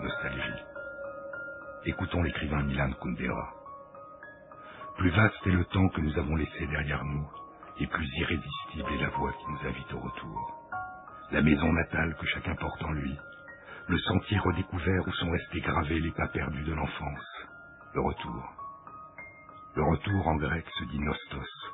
Nostalgie. 0.00 0.62
Écoutons 1.86 2.22
l'écrivain 2.22 2.62
Milan 2.62 2.90
Kundera. 3.00 3.53
Plus 4.96 5.10
vaste 5.10 5.46
est 5.46 5.50
le 5.50 5.64
temps 5.66 5.88
que 5.88 6.00
nous 6.00 6.18
avons 6.18 6.36
laissé 6.36 6.66
derrière 6.66 7.04
nous, 7.04 7.28
et 7.78 7.86
plus 7.86 8.08
irrésistible 8.20 8.92
est 8.92 9.02
la 9.02 9.10
voix 9.10 9.32
qui 9.32 9.50
nous 9.50 9.68
invite 9.68 9.92
au 9.92 10.00
retour. 10.00 10.68
La 11.32 11.42
maison 11.42 11.72
natale 11.72 12.14
que 12.16 12.26
chacun 12.26 12.54
porte 12.54 12.82
en 12.84 12.92
lui, 12.92 13.18
le 13.88 13.98
sentier 13.98 14.38
redécouvert 14.38 15.06
où 15.06 15.12
sont 15.12 15.30
restés 15.30 15.60
gravés 15.60 16.00
les 16.00 16.12
pas 16.12 16.28
perdus 16.28 16.62
de 16.62 16.72
l'enfance, 16.72 17.46
le 17.94 18.00
retour. 18.00 18.44
Le 19.74 19.82
retour 19.82 20.28
en 20.28 20.36
grec 20.36 20.64
se 20.78 20.84
dit 20.84 21.00
nostos. 21.00 21.72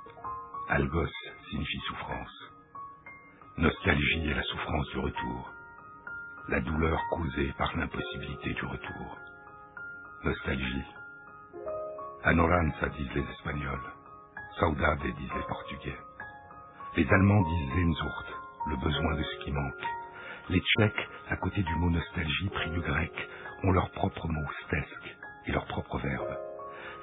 Algos 0.71 1.11
signifie 1.51 1.81
souffrance. 1.89 2.51
Nostalgie 3.59 4.31
est 4.31 4.35
la 4.35 4.43
souffrance 4.45 4.89
du 4.91 4.99
retour, 4.99 5.53
la 6.49 6.61
douleur 6.61 6.99
causée 7.11 7.53
par 7.59 7.77
l'impossibilité 7.77 8.55
du 8.55 8.65
retour. 8.65 9.19
Nostalgie, 10.25 10.85
Anoranza 12.23 12.87
disent 12.91 13.15
les 13.15 13.25
Espagnols. 13.33 13.93
Saudade 14.59 15.01
disent 15.01 15.35
les 15.35 15.47
Portugais. 15.49 15.97
Les 16.97 17.09
Allemands 17.11 17.43
disent 17.43 17.73
Sehnsucht, 17.75 18.27
le 18.69 18.77
besoin 18.77 19.15
de 19.15 19.23
ce 19.23 19.45
qui 19.45 19.53
manque. 19.53 19.87
Les 20.51 20.61
Tchèques, 20.61 21.09
à 21.31 21.37
côté 21.37 21.63
du 21.63 21.75
mot 21.77 21.89
nostalgie 21.89 22.51
pris 22.51 22.71
du 22.73 22.81
grec, 22.81 23.13
ont 23.63 23.73
leur 23.73 23.91
propre 23.93 24.29
mot 24.29 24.47
stesk 24.67 25.17
et 25.47 25.53
leur 25.53 25.65
propre 25.65 25.99
verbe. 25.99 26.37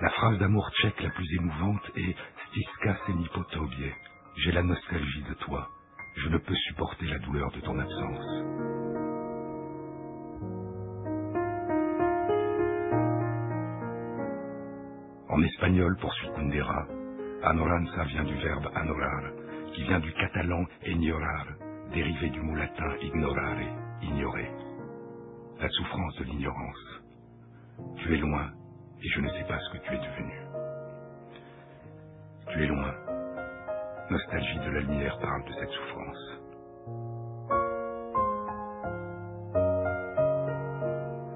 La 0.01 0.11
phrase 0.11 0.37
d'amour 0.37 0.69
tchèque 0.73 1.01
la 1.01 1.09
plus 1.09 1.35
émouvante 1.37 1.91
est 1.95 2.15
Stiska 2.49 2.97
senipotobie. 3.07 3.93
J'ai 4.35 4.51
la 4.51 4.61
nostalgie 4.61 5.23
de 5.23 5.33
toi. 5.33 5.67
Je 6.17 6.29
ne 6.29 6.37
peux 6.37 6.55
supporter 6.67 7.07
la 7.07 7.17
douleur 7.17 7.51
de 7.53 7.61
ton 7.61 7.79
absence. 7.79 9.06
En 15.29 15.43
espagnol, 15.43 15.97
poursuit 15.99 16.29
Kundera, 16.35 16.87
anoranza 17.43 18.03
vient 18.05 18.23
du 18.23 18.35
verbe 18.35 18.67
anorar, 18.75 19.23
qui 19.73 19.83
vient 19.83 19.99
du 19.99 20.11
catalan 20.13 20.65
ignorar, 20.85 21.47
dérivé 21.93 22.29
du 22.29 22.41
mot 22.41 22.55
latin 22.55 22.95
ignorare, 23.01 23.67
ignorer. 24.01 24.49
La 25.59 25.69
souffrance 25.69 26.15
de 26.17 26.23
l'ignorance. 26.25 27.01
Tu 27.97 28.13
es 28.13 28.17
loin 28.17 28.51
et 29.03 29.09
je 29.09 29.21
ne 29.21 29.29
sais 29.29 29.43
pas 29.47 29.59
ce 29.59 29.77
que 29.77 29.83
tu 29.83 29.93
es 29.93 29.97
devenu. 29.97 30.33
Tu 32.51 32.63
es 32.63 32.67
loin. 32.67 32.93
Nostalgie 34.09 34.59
de 34.59 34.71
la 34.71 34.79
lumière 34.79 35.19
parle 35.19 35.43
de 35.45 35.53
cette 35.53 35.69
souffrance. 35.69 36.41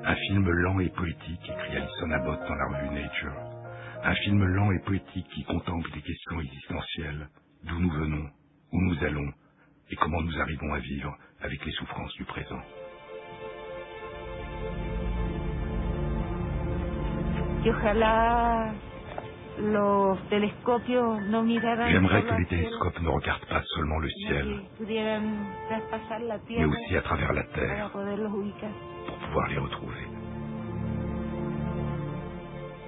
Un 0.03 0.15
film 0.15 0.49
lent 0.49 0.79
et 0.79 0.89
poétique, 0.89 1.49
écrit 1.49 1.77
Alison 1.77 2.11
Abbott 2.11 2.39
dans 2.47 2.55
la 2.55 2.65
revue 2.67 2.95
Nature, 2.95 3.60
un 4.03 4.15
film 4.15 4.43
lent 4.45 4.71
et 4.71 4.79
poétique 4.79 5.27
qui 5.33 5.43
contemple 5.45 5.91
des 5.93 6.01
questions 6.01 6.39
existentielles, 6.41 7.29
d'où 7.65 7.79
nous 7.79 7.91
venons, 7.91 8.29
où 8.73 8.81
nous 8.81 9.03
allons, 9.03 9.33
et 9.91 9.95
comment 9.97 10.21
nous 10.21 10.39
arrivons 10.39 10.73
à 10.73 10.79
vivre 10.79 11.17
avec 11.41 11.65
les 11.65 11.71
souffrances 11.73 12.13
du 12.15 12.25
présent. 12.25 12.61
J'aimerais 21.87 22.23
que 22.23 22.33
les 22.35 22.45
télescopes 22.47 23.01
ne 23.01 23.09
regardent 23.09 23.45
pas 23.47 23.63
seulement 23.75 23.99
le 23.99 24.09
ciel, 24.09 24.61
mais 26.57 26.65
aussi 26.65 26.97
à 26.97 27.01
travers 27.03 27.33
la 27.33 27.43
Terre, 27.45 27.91
pour 29.07 29.17
pouvoir 29.19 29.47
les 29.49 29.57
retrouver. 29.59 30.10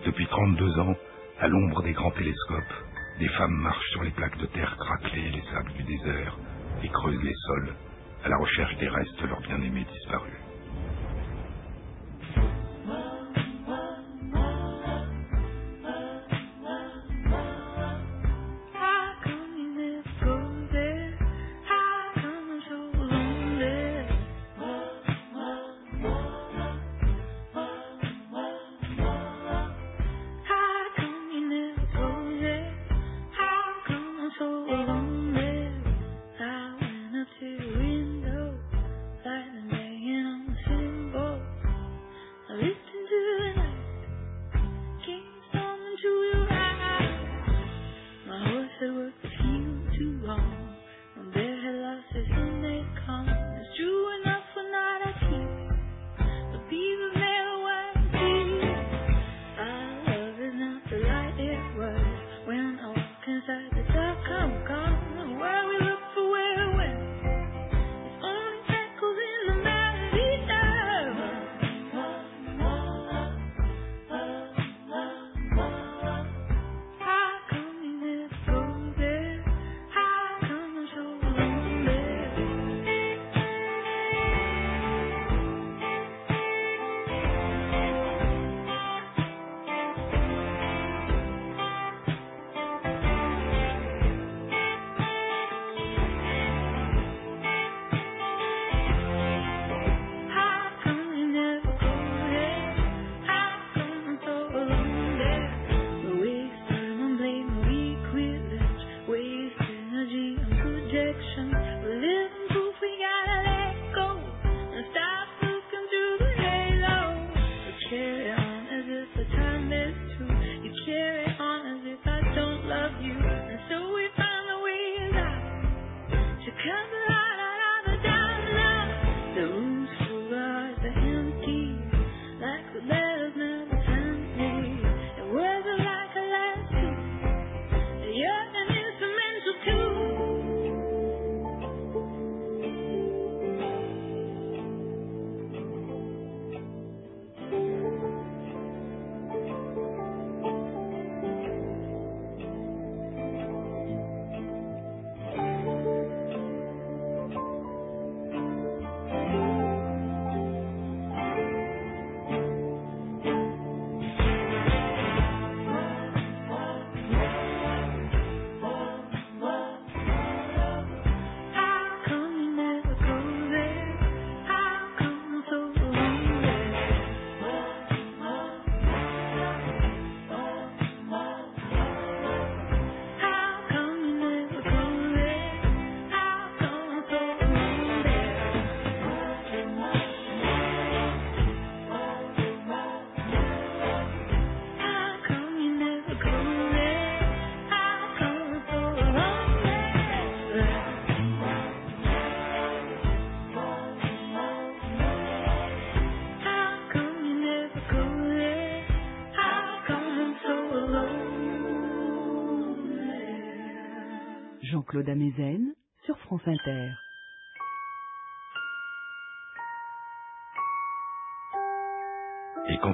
Depuis 0.05 0.27
32 0.27 0.79
ans, 0.79 0.95
à 1.39 1.47
l'ombre 1.47 1.81
des 1.83 1.93
grands 1.93 2.11
télescopes, 2.11 2.73
des 3.19 3.29
femmes 3.29 3.55
marchent 3.61 3.89
sur 3.91 4.03
les 4.03 4.11
plaques 4.11 4.37
de 4.37 4.47
terre 4.47 4.75
craquelées 4.77 5.31
les 5.31 5.43
sables 5.53 5.73
du 5.73 5.83
désert 5.83 6.37
et 6.83 6.89
creusent 6.89 7.23
les 7.23 7.35
sols 7.47 7.73
à 8.25 8.29
la 8.29 8.37
recherche 8.37 8.77
des 8.77 8.89
restes 8.89 9.21
de 9.21 9.27
leurs 9.27 9.41
bien-aimés 9.41 9.85
disparus. 9.93 10.42
mhm 42.53 42.82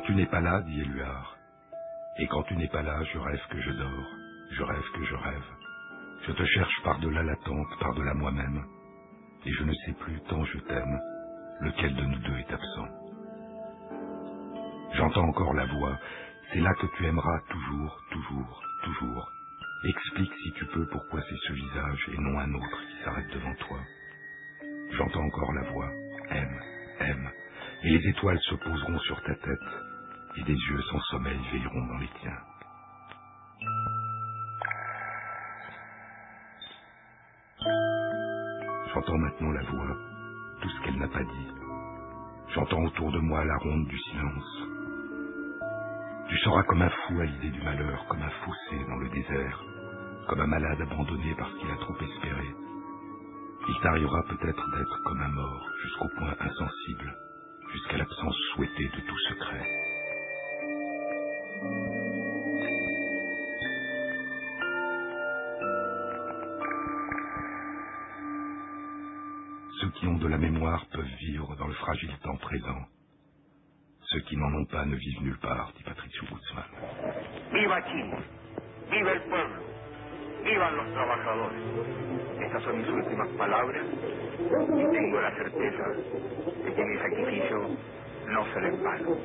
tu 0.10 0.16
n'es 0.16 0.26
pas 0.26 0.42
là, 0.42 0.60
dit 0.62 0.82
Éluard, 0.82 1.38
et 2.18 2.26
quand 2.30 2.42
tu 2.46 2.56
n'es 2.56 2.68
pas 2.70 2.82
là, 2.82 3.04
je 3.14 3.20
rêve 3.20 3.46
que 3.52 3.62
je 3.62 3.70
dors, 3.70 4.16
je 4.50 4.64
rêve 4.64 4.92
que 4.96 5.04
je 5.04 5.14
rêve. 5.14 5.50
Je 6.26 6.32
te 6.32 6.46
cherche 6.46 6.82
par-delà 6.84 7.22
l'attente, 7.22 7.80
par-delà 7.80 8.16
moi-même, 8.16 8.66
et 9.46 9.52
je 9.52 9.64
ne 9.64 9.72
sais 9.72 9.94
plus 10.00 10.20
tant 10.22 10.44
je 10.46 10.58
t'aime, 10.58 11.00
lequel 11.62 11.96
de 11.96 12.02
nous 12.02 12.18
deux 12.22 12.38
est 12.40 12.52
absent. 12.52 12.88
J'entends 14.96 15.28
encore 15.28 15.54
la 15.54 15.68
voix, 15.68 16.00
c'est 16.52 16.60
là 16.60 16.74
que 16.74 16.88
tu 16.98 17.06
aimeras 17.06 17.42
toujours, 17.48 18.02
toujours, 18.10 18.64
toujours. 18.86 19.32
Explique 19.90 20.34
si 20.42 20.52
tu 20.54 20.66
peux 20.66 20.88
pourquoi 20.88 21.22
c'est 21.22 21.48
ce 21.48 21.54
visage 21.54 22.10
et 22.14 22.18
non 22.18 22.40
un 22.40 22.52
autre 22.56 22.82
qui 22.82 23.04
s'arrête 23.04 23.32
devant 23.32 23.54
toi. 23.54 23.78
J'entends 24.90 25.24
encore 25.24 25.54
la 25.54 25.70
voix, 25.70 25.92
aime, 26.32 26.62
aime, 27.00 27.30
et 27.84 27.92
les 27.92 28.10
étoiles 28.10 28.40
se 28.40 28.56
poseront 28.56 29.00
sur 29.02 29.22
ta 29.22 29.36
tête, 29.36 29.89
et 30.40 30.44
des 30.44 30.54
yeux 30.54 30.82
sans 30.92 31.02
sommeil 31.12 31.40
veilleront 31.52 31.86
dans 31.88 31.98
les 31.98 32.10
tiens. 32.22 32.38
J'entends 38.94 39.18
maintenant 39.18 39.52
la 39.52 39.64
voix, 39.64 39.98
tout 40.62 40.70
ce 40.70 40.82
qu'elle 40.82 40.98
n'a 40.98 41.08
pas 41.08 41.24
dit. 41.24 41.48
J'entends 42.54 42.84
autour 42.84 43.12
de 43.12 43.20
moi 43.20 43.44
la 43.44 43.58
ronde 43.58 43.88
du 43.88 43.98
silence. 44.00 44.64
Tu 46.30 46.38
seras 46.38 46.64
comme 46.64 46.82
un 46.82 46.90
fou 46.90 47.20
à 47.20 47.26
l'idée 47.26 47.50
du 47.50 47.62
malheur, 47.62 48.06
comme 48.08 48.22
un 48.22 48.30
fossé 48.30 48.86
dans 48.88 48.98
le 48.98 49.10
désert, 49.10 49.64
comme 50.28 50.42
un 50.42 50.48
malade 50.48 50.82
abandonné 50.82 51.36
parce 51.38 51.54
qu'il 51.56 51.70
a 51.70 51.78
trop 51.78 51.96
espéré. 51.96 52.56
Il 53.68 53.80
t'arrivera 53.82 54.24
peut-être 54.24 54.72
d'être 54.78 55.04
comme 55.04 55.22
un 55.22 55.30
mort, 55.30 55.68
jusqu'au 55.84 56.08
point 56.18 56.36
insensible, 56.40 57.18
jusqu'à 57.74 57.98
l'absence 57.98 58.38
souhaitée 58.54 58.90
de 58.90 59.02
tout 59.02 59.20
secret. 59.30 59.89
La 70.30 70.38
mémoire 70.38 70.86
peuvent 70.92 71.16
vivre 71.20 71.56
dans 71.56 71.68
le 71.68 71.74
fragile 71.74 72.16
temps 72.22 72.38
présent. 72.38 72.86
Ceux 74.02 74.20
qui 74.22 74.38
n'en 74.38 74.54
ont 74.54 74.66
pas 74.66 74.86
ne 74.86 74.96
vivent 74.96 75.24
nulle 75.24 75.40
part, 75.40 75.72
dit 75.76 75.84
Patricio 75.84 76.24
Guzman. 76.28 76.66
¡Viva 77.52 77.82
Chile! 77.90 78.18
¡Viva 78.92 79.12
el 79.12 79.22
pueblo! 79.22 79.62
¡Vivan 80.44 80.78
los 80.78 80.94
trabajadores! 80.94 81.62
Estas 82.42 82.64
son 82.64 82.78
mis 82.80 82.90
últimas 82.90 83.28
palabras 83.30 83.84
y 84.40 84.92
tengo 84.94 85.20
la 85.20 85.36
certeza 85.36 85.84
de 86.64 86.74
que 86.74 86.86
mi 86.86 86.98
sacrificio 86.98 87.70
no 88.28 88.46
será 88.54 88.68
en 88.70 88.84
vano. 88.84 89.18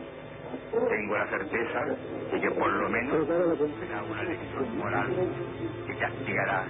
Tengo 0.89 1.17
la 1.17 1.27
certeza 1.29 1.85
de 2.33 2.41
que 2.41 2.51
por 2.51 2.73
lo 2.73 2.89
menos 2.89 3.27
será 3.27 4.03
una 4.03 4.23
lección 4.23 4.79
moral 4.79 5.13
que 5.87 5.97
castigará 5.97 6.67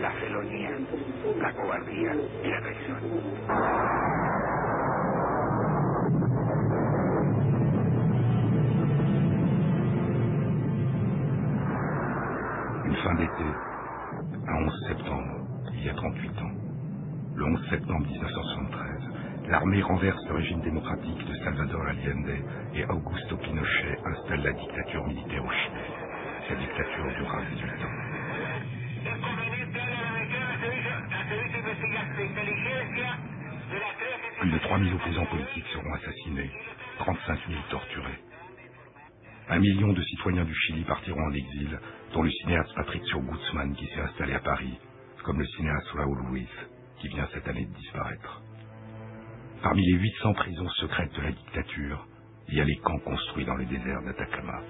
la 0.00 0.12
felonía, 0.12 0.70
la 1.40 1.52
cobardía 1.54 2.14
y 2.44 2.48
la 2.48 2.60
traición. 2.62 3.00
Une 12.84 12.96
fin 12.96 13.14
d'été, 13.16 13.44
un 14.48 14.64
11 14.66 14.88
septembre, 14.88 15.46
il 15.74 15.84
y 15.84 15.90
a 15.90 15.94
38 15.94 16.38
ans. 16.42 16.52
Le 17.36 17.44
11 17.46 17.70
septembre 17.70 18.06
1973, 18.08 19.48
l'armée 19.50 19.82
renverse 19.82 20.26
le 20.28 20.34
régime 20.36 20.62
démocratique 20.62 21.26
de 21.26 21.34
Salvador 21.44 21.82
Allende 21.82 22.30
et 22.74 22.84
Augusto 22.86 23.36
Pinochet 23.38 23.98
installe 24.04 24.42
la 24.44 24.52
dictature 24.52 25.06
militaire 25.06 25.44
au 25.44 25.50
Chili. 25.50 25.94
Cette 26.48 26.58
dictature 26.60 27.06
durera 27.18 27.42
18 27.52 27.70
ans. 27.84 28.11
De 34.52 34.58
3000 34.58 34.92
opposants 34.92 35.24
politiques 35.24 35.66
seront 35.72 35.94
assassinés, 35.94 36.50
35 36.98 37.38
000 37.48 37.60
torturés. 37.70 38.18
Un 39.48 39.58
million 39.58 39.94
de 39.94 40.02
citoyens 40.02 40.44
du 40.44 40.54
Chili 40.54 40.84
partiront 40.84 41.22
en 41.22 41.32
exil, 41.32 41.80
dont 42.12 42.22
le 42.22 42.30
cinéaste 42.30 42.74
Patricio 42.74 43.20
Guzman 43.20 43.74
qui 43.74 43.86
s'est 43.86 44.02
installé 44.02 44.34
à 44.34 44.40
Paris, 44.40 44.78
comme 45.24 45.38
le 45.38 45.46
cinéaste 45.46 45.88
Raúl 45.92 46.26
Ruiz 46.28 46.50
qui 47.00 47.08
vient 47.08 47.26
cette 47.32 47.48
année 47.48 47.64
de 47.64 47.74
disparaître. 47.74 48.42
Parmi 49.62 49.86
les 49.86 49.98
800 49.98 50.34
prisons 50.34 50.68
secrètes 50.68 51.14
de 51.14 51.22
la 51.22 51.32
dictature, 51.32 52.06
il 52.48 52.54
y 52.56 52.60
a 52.60 52.64
les 52.64 52.76
camps 52.84 52.98
construits 52.98 53.46
dans 53.46 53.56
le 53.56 53.64
désert 53.64 54.02
d'Atacama. 54.02 54.60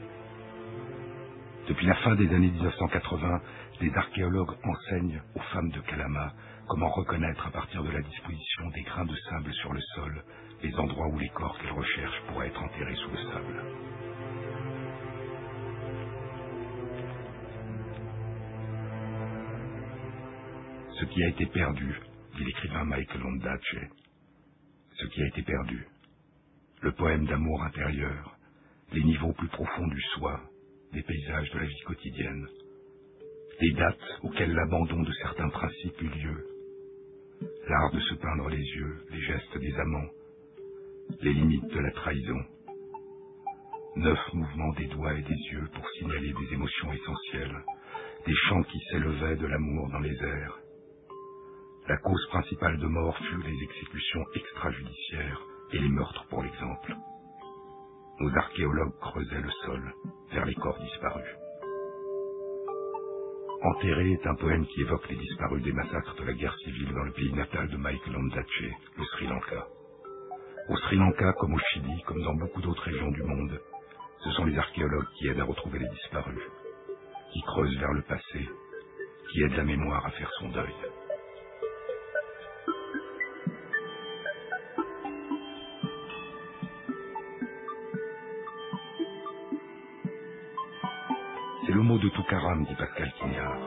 Depuis 1.66 1.86
la 1.86 1.96
fin 1.96 2.14
des 2.14 2.32
années 2.32 2.50
1980, 2.52 3.40
les 3.80 3.92
archéologues 3.96 4.54
enseignent 4.62 5.22
aux 5.34 5.42
femmes 5.52 5.70
de 5.70 5.80
Calama 5.80 6.32
comment 6.68 6.90
reconnaître 6.90 7.46
à 7.46 7.50
partir 7.50 7.82
de 7.82 7.90
la 7.90 8.00
disposition 8.00 8.68
des 8.70 8.82
grains 8.82 9.04
de 9.04 9.16
sable 9.16 9.52
sur 9.54 9.72
le 9.72 9.80
sol 9.94 10.24
les 10.62 10.74
endroits 10.76 11.08
où 11.08 11.18
les 11.18 11.28
corps 11.30 11.58
qu'elles 11.58 11.72
recherchent 11.72 12.22
pourraient 12.28 12.48
être 12.48 12.62
enterrés 12.62 12.96
sous 12.96 13.10
le 13.10 13.16
sable? 13.16 13.64
Ce 21.00 21.04
qui 21.06 21.24
a 21.24 21.28
été 21.28 21.46
perdu, 21.46 22.00
dit 22.36 22.44
l'écrivain 22.44 22.84
Michael 22.84 23.26
Ondaatje, 23.26 23.88
ce 24.94 25.06
qui 25.06 25.22
a 25.22 25.26
été 25.26 25.42
perdu, 25.42 25.86
le 26.80 26.92
poème 26.92 27.26
d'amour 27.26 27.62
intérieur, 27.64 28.36
les 28.92 29.02
niveaux 29.02 29.32
plus 29.32 29.48
profonds 29.48 29.88
du 29.88 30.00
soi, 30.14 30.40
des 30.92 31.02
paysages 31.02 31.50
de 31.50 31.58
la 31.58 31.64
vie 31.64 31.80
quotidienne, 31.86 32.46
des 33.60 33.72
dates 33.72 34.18
auxquelles 34.22 34.52
l'abandon 34.52 35.02
de 35.02 35.12
certains 35.22 35.48
principes 35.48 36.00
eut 36.02 36.08
lieu, 36.08 36.51
l'art 37.68 37.92
de 37.92 38.00
se 38.00 38.14
peindre 38.16 38.48
les 38.48 38.58
yeux, 38.64 39.06
les 39.10 39.20
gestes 39.22 39.58
des 39.58 39.74
amants, 39.80 40.10
les 41.20 41.32
limites 41.34 41.68
de 41.68 41.80
la 41.80 41.92
trahison, 41.92 42.40
neuf 43.96 44.20
mouvements 44.34 44.72
des 44.74 44.86
doigts 44.88 45.14
et 45.14 45.22
des 45.22 45.42
yeux 45.52 45.68
pour 45.74 45.88
signaler 45.90 46.32
des 46.32 46.54
émotions 46.54 46.92
essentielles, 46.92 47.64
des 48.26 48.34
chants 48.34 48.62
qui 48.64 48.78
s'élevaient 48.90 49.36
de 49.36 49.46
l'amour 49.46 49.90
dans 49.90 50.00
les 50.00 50.16
airs. 50.24 50.58
La 51.88 51.96
cause 51.98 52.26
principale 52.28 52.78
de 52.78 52.86
mort 52.86 53.16
fut 53.18 53.42
les 53.42 53.62
exécutions 53.64 54.24
extrajudiciaires 54.36 55.42
et 55.72 55.78
les 55.80 55.88
meurtres 55.88 56.26
pour 56.28 56.42
l'exemple. 56.42 56.96
Nos 58.20 58.36
archéologues 58.36 58.98
creusaient 59.00 59.42
le 59.42 59.50
sol 59.66 59.94
vers 60.32 60.46
les 60.46 60.54
corps 60.54 60.78
disparus. 60.80 61.36
Enterré 63.64 64.10
est 64.10 64.26
un 64.26 64.34
poème 64.34 64.66
qui 64.66 64.80
évoque 64.80 65.08
les 65.08 65.16
disparus 65.16 65.62
des 65.62 65.72
massacres 65.72 66.16
de 66.16 66.24
la 66.24 66.32
guerre 66.32 66.56
civile 66.64 66.92
dans 66.92 67.04
le 67.04 67.12
pays 67.12 67.32
natal 67.32 67.68
de 67.68 67.76
Michael 67.76 68.16
Ondaatje, 68.16 68.72
le 68.98 69.04
Sri 69.04 69.28
Lanka. 69.28 69.66
Au 70.68 70.76
Sri 70.78 70.96
Lanka, 70.96 71.32
comme 71.34 71.54
au 71.54 71.58
Chili, 71.72 72.02
comme 72.02 72.22
dans 72.22 72.34
beaucoup 72.34 72.60
d'autres 72.60 72.82
régions 72.82 73.12
du 73.12 73.22
monde, 73.22 73.60
ce 74.24 74.30
sont 74.32 74.46
les 74.46 74.58
archéologues 74.58 75.06
qui 75.16 75.28
aident 75.28 75.40
à 75.40 75.44
retrouver 75.44 75.78
les 75.78 75.88
disparus, 75.90 76.42
qui 77.32 77.40
creusent 77.42 77.78
vers 77.78 77.92
le 77.92 78.02
passé, 78.02 78.48
qui 79.30 79.44
aident 79.44 79.56
la 79.56 79.64
mémoire 79.64 80.06
à 80.06 80.10
faire 80.10 80.30
son 80.40 80.48
deuil. 80.48 80.74
De 92.02 92.64
dit 92.64 92.74
Pascal 92.74 93.12
Quignard. 93.20 93.58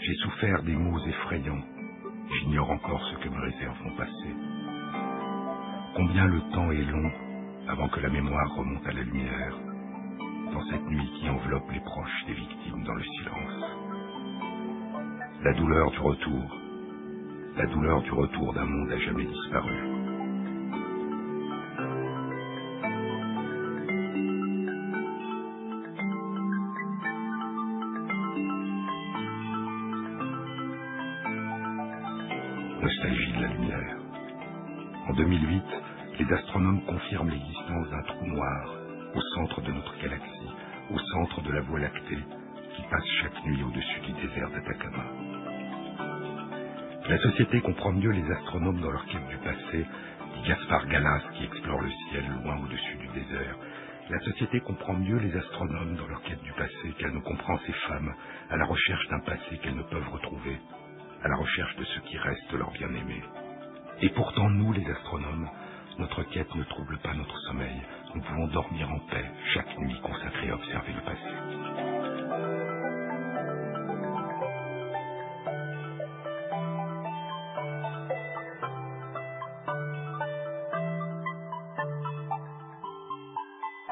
J'ai 0.00 0.14
souffert 0.14 0.62
des 0.62 0.76
mots 0.76 0.98
effrayants. 0.98 1.62
J'ignore 2.32 2.70
encore 2.70 3.04
ce 3.04 3.16
que 3.16 3.28
me 3.28 3.38
réserve 3.38 3.76
mon 3.84 3.96
passé. 3.96 4.34
Combien 5.94 6.26
le 6.26 6.40
temps 6.52 6.70
est 6.72 6.90
long 6.90 7.10
avant 7.68 7.88
que 7.88 8.00
la 8.00 8.08
mémoire 8.08 8.54
remonte 8.56 8.86
à 8.86 8.92
la 8.92 9.02
lumière, 9.02 9.54
dans 10.54 10.64
cette 10.70 10.88
nuit 10.88 11.10
qui 11.20 11.28
enveloppe 11.28 11.70
les 11.70 11.80
proches 11.80 12.24
des 12.28 12.32
victimes 12.32 12.82
dans 12.82 12.94
le 12.94 13.04
silence. 13.04 13.76
La 15.42 15.52
douleur 15.52 15.90
du 15.90 15.98
retour, 15.98 16.56
la 17.58 17.66
douleur 17.66 18.00
du 18.02 18.10
retour 18.12 18.54
d'un 18.54 18.64
monde 18.64 18.90
à 18.90 18.98
jamais 18.98 19.24
disparu. 19.26 20.13
Société 47.30 47.62
comprend 47.62 47.92
mieux 47.92 48.10
les 48.10 48.30
astronomes 48.32 48.80
dans 48.80 48.90
leur 48.90 49.06
quête 49.06 49.26
du 49.28 49.38
passé, 49.38 49.86
dit 50.34 50.48
Gaspard 50.48 50.86
Gallas 50.88 51.22
qui 51.32 51.44
explore 51.44 51.80
le 51.80 51.88
ciel 52.10 52.24
loin 52.44 52.58
au-dessus 52.62 52.96
du 52.98 53.08
désert. 53.18 53.56
La 54.10 54.20
société 54.20 54.60
comprend 54.60 54.92
mieux 54.92 55.16
les 55.16 55.34
astronomes 55.34 55.96
dans 55.96 56.06
leur 56.06 56.20
quête 56.24 56.42
du 56.42 56.52
passé 56.52 56.92
qu'elle 56.98 57.14
ne 57.14 57.20
comprend 57.20 57.56
ces 57.66 57.72
femmes 57.88 58.12
à 58.50 58.58
la 58.58 58.66
recherche 58.66 59.08
d'un 59.08 59.20
passé 59.20 59.56
qu'elles 59.62 59.74
ne 59.74 59.82
peuvent 59.84 60.10
retrouver, 60.10 60.58
à 61.22 61.28
la 61.28 61.36
recherche 61.36 61.74
de 61.76 61.84
ce 61.84 62.00
qui 62.00 62.18
reste 62.18 62.52
leur 62.52 62.70
bien-aimé. 62.72 63.22
Et 64.02 64.10
pourtant, 64.10 64.50
nous, 64.50 64.74
les 64.74 64.86
astronomes, 64.90 65.48
notre 65.98 66.24
quête 66.24 66.54
ne 66.54 66.64
trouble 66.64 66.98
pas 66.98 67.14
notre 67.14 67.38
sommeil. 67.48 67.80
Nous 68.14 68.20
pouvons 68.20 68.48
dormir 68.48 68.90
en 68.92 68.98
paix 69.10 69.30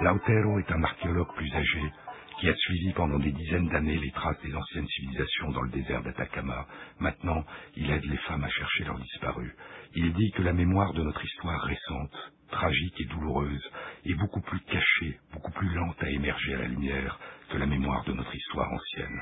Lautero 0.02 0.58
est 0.58 0.72
un 0.72 0.82
archéologue 0.82 1.32
plus 1.36 1.54
âgé 1.54 1.92
qui 2.40 2.48
a 2.48 2.56
suivi 2.56 2.92
pendant 2.92 3.20
des 3.20 3.30
dizaines 3.30 3.68
d'années 3.68 3.98
les 3.98 4.10
traces 4.10 4.40
des 4.42 4.52
anciennes 4.52 4.88
civilisations 4.88 5.52
dans 5.52 5.62
le 5.62 5.70
désert 5.70 6.02
d'Atacama. 6.02 6.66
Maintenant, 6.98 7.44
il 7.76 7.88
aide 7.88 8.04
les 8.06 8.16
femmes 8.16 8.42
à 8.42 8.48
chercher 8.48 8.82
leurs 8.82 8.98
disparus. 8.98 9.52
Il 9.94 10.12
dit 10.12 10.32
que 10.32 10.42
la 10.42 10.52
mémoire 10.52 10.92
de 10.92 11.04
notre 11.04 11.24
histoire 11.24 11.62
récente, 11.62 12.32
tragique 12.50 13.00
et 13.00 13.04
douloureuse, 13.04 13.70
est 14.04 14.14
beaucoup 14.14 14.40
plus 14.40 14.60
cachée, 14.62 15.20
beaucoup 15.32 15.52
plus 15.52 15.72
lente 15.72 16.02
à 16.02 16.10
émerger 16.10 16.54
à 16.54 16.58
la 16.58 16.66
lumière 16.66 17.20
que 17.50 17.58
la 17.58 17.66
mémoire 17.66 18.02
de 18.02 18.12
notre 18.12 18.34
histoire 18.34 18.72
ancienne. 18.72 19.20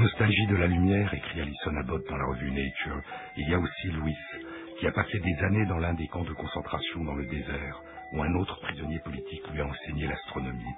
Nostalgie 0.00 0.46
de 0.46 0.56
la 0.56 0.66
lumière, 0.66 1.12
écrit 1.12 1.42
Alison 1.42 1.76
Abbott 1.76 2.08
dans 2.08 2.16
la 2.16 2.24
revue 2.24 2.50
Nature, 2.50 3.02
il 3.36 3.50
y 3.50 3.52
a 3.52 3.58
aussi 3.58 3.88
Louis, 3.88 4.16
qui 4.78 4.86
a 4.86 4.92
passé 4.92 5.20
des 5.20 5.44
années 5.44 5.66
dans 5.66 5.76
l'un 5.76 5.92
des 5.92 6.08
camps 6.08 6.24
de 6.24 6.32
concentration 6.32 7.04
dans 7.04 7.16
le 7.16 7.26
désert, 7.26 7.82
où 8.14 8.22
un 8.22 8.34
autre 8.36 8.58
prisonnier 8.62 8.98
politique 9.00 9.46
lui 9.52 9.60
a 9.60 9.66
enseigné 9.66 10.06
l'astronomie. 10.06 10.74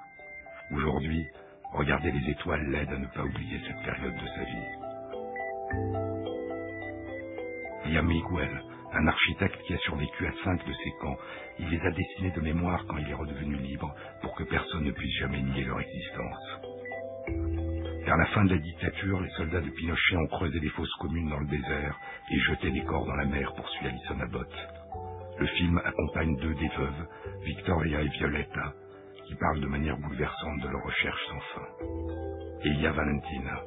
Aujourd'hui, 0.73 1.25
regarder 1.73 2.11
les 2.11 2.33
étoiles 2.33 2.69
l'aide 2.69 2.91
à 2.91 2.99
ne 2.99 3.07
pas 3.07 3.23
oublier 3.23 3.61
cette 3.65 3.85
période 3.85 4.17
de 4.17 4.27
sa 4.27 4.43
vie. 4.43 4.67
Il 7.87 7.93
y 7.93 7.99
a 7.99 8.03
Miguel, 8.03 8.61
un 8.93 9.07
architecte 9.07 9.63
qui 9.69 9.75
a 9.75 9.79
survécu 9.79 10.27
à 10.27 10.33
cinq 10.43 10.67
de 10.67 10.73
ces 10.73 10.93
camps. 11.01 11.17
Il 11.61 11.69
les 11.69 11.81
a 11.81 11.93
dessinés 11.93 12.33
de 12.33 12.41
mémoire 12.41 12.85
quand 12.89 12.97
il 12.97 13.09
est 13.09 13.15
redevenu 13.15 13.55
libre, 13.55 13.95
pour 14.21 14.35
que 14.35 14.43
personne 14.43 14.83
ne 14.83 14.91
puisse 14.91 15.17
jamais 15.21 15.43
nier 15.43 15.63
leur 15.63 15.79
existence. 15.79 16.62
Vers 18.13 18.19
la 18.19 18.27
fin 18.27 18.45
de 18.45 18.55
la 18.55 18.61
dictature, 18.61 19.23
les 19.23 19.31
soldats 19.31 19.63
de 19.63 19.71
Pinochet 19.71 20.17
ont 20.19 20.27
creusé 20.27 20.61
des 20.61 20.69
fosses 20.69 20.95
communes 21.01 21.31
dans 21.31 21.39
le 21.39 21.47
désert 21.47 21.99
et 22.31 22.39
jeté 22.41 22.71
des 22.71 22.85
corps 22.85 23.07
dans 23.07 23.15
la 23.15 23.25
mer, 23.25 23.55
poursuit 23.55 23.87
Alison 23.87 24.21
Abbott. 24.21 24.53
Le 25.39 25.47
film 25.47 25.81
accompagne 25.83 26.37
deux 26.37 26.53
des 26.53 26.69
veuves, 26.77 27.07
Victoria 27.43 28.03
et 28.03 28.09
Violetta, 28.09 28.75
qui 29.25 29.35
parlent 29.37 29.63
de 29.63 29.67
manière 29.67 29.97
bouleversante 29.97 30.61
de 30.61 30.69
leur 30.69 30.85
recherche 30.85 31.27
sans 31.27 31.41
fin. 31.55 31.67
Et 32.65 32.69
il 32.69 32.83
y 32.83 32.87
a 32.87 32.93
Valentina, 32.93 33.63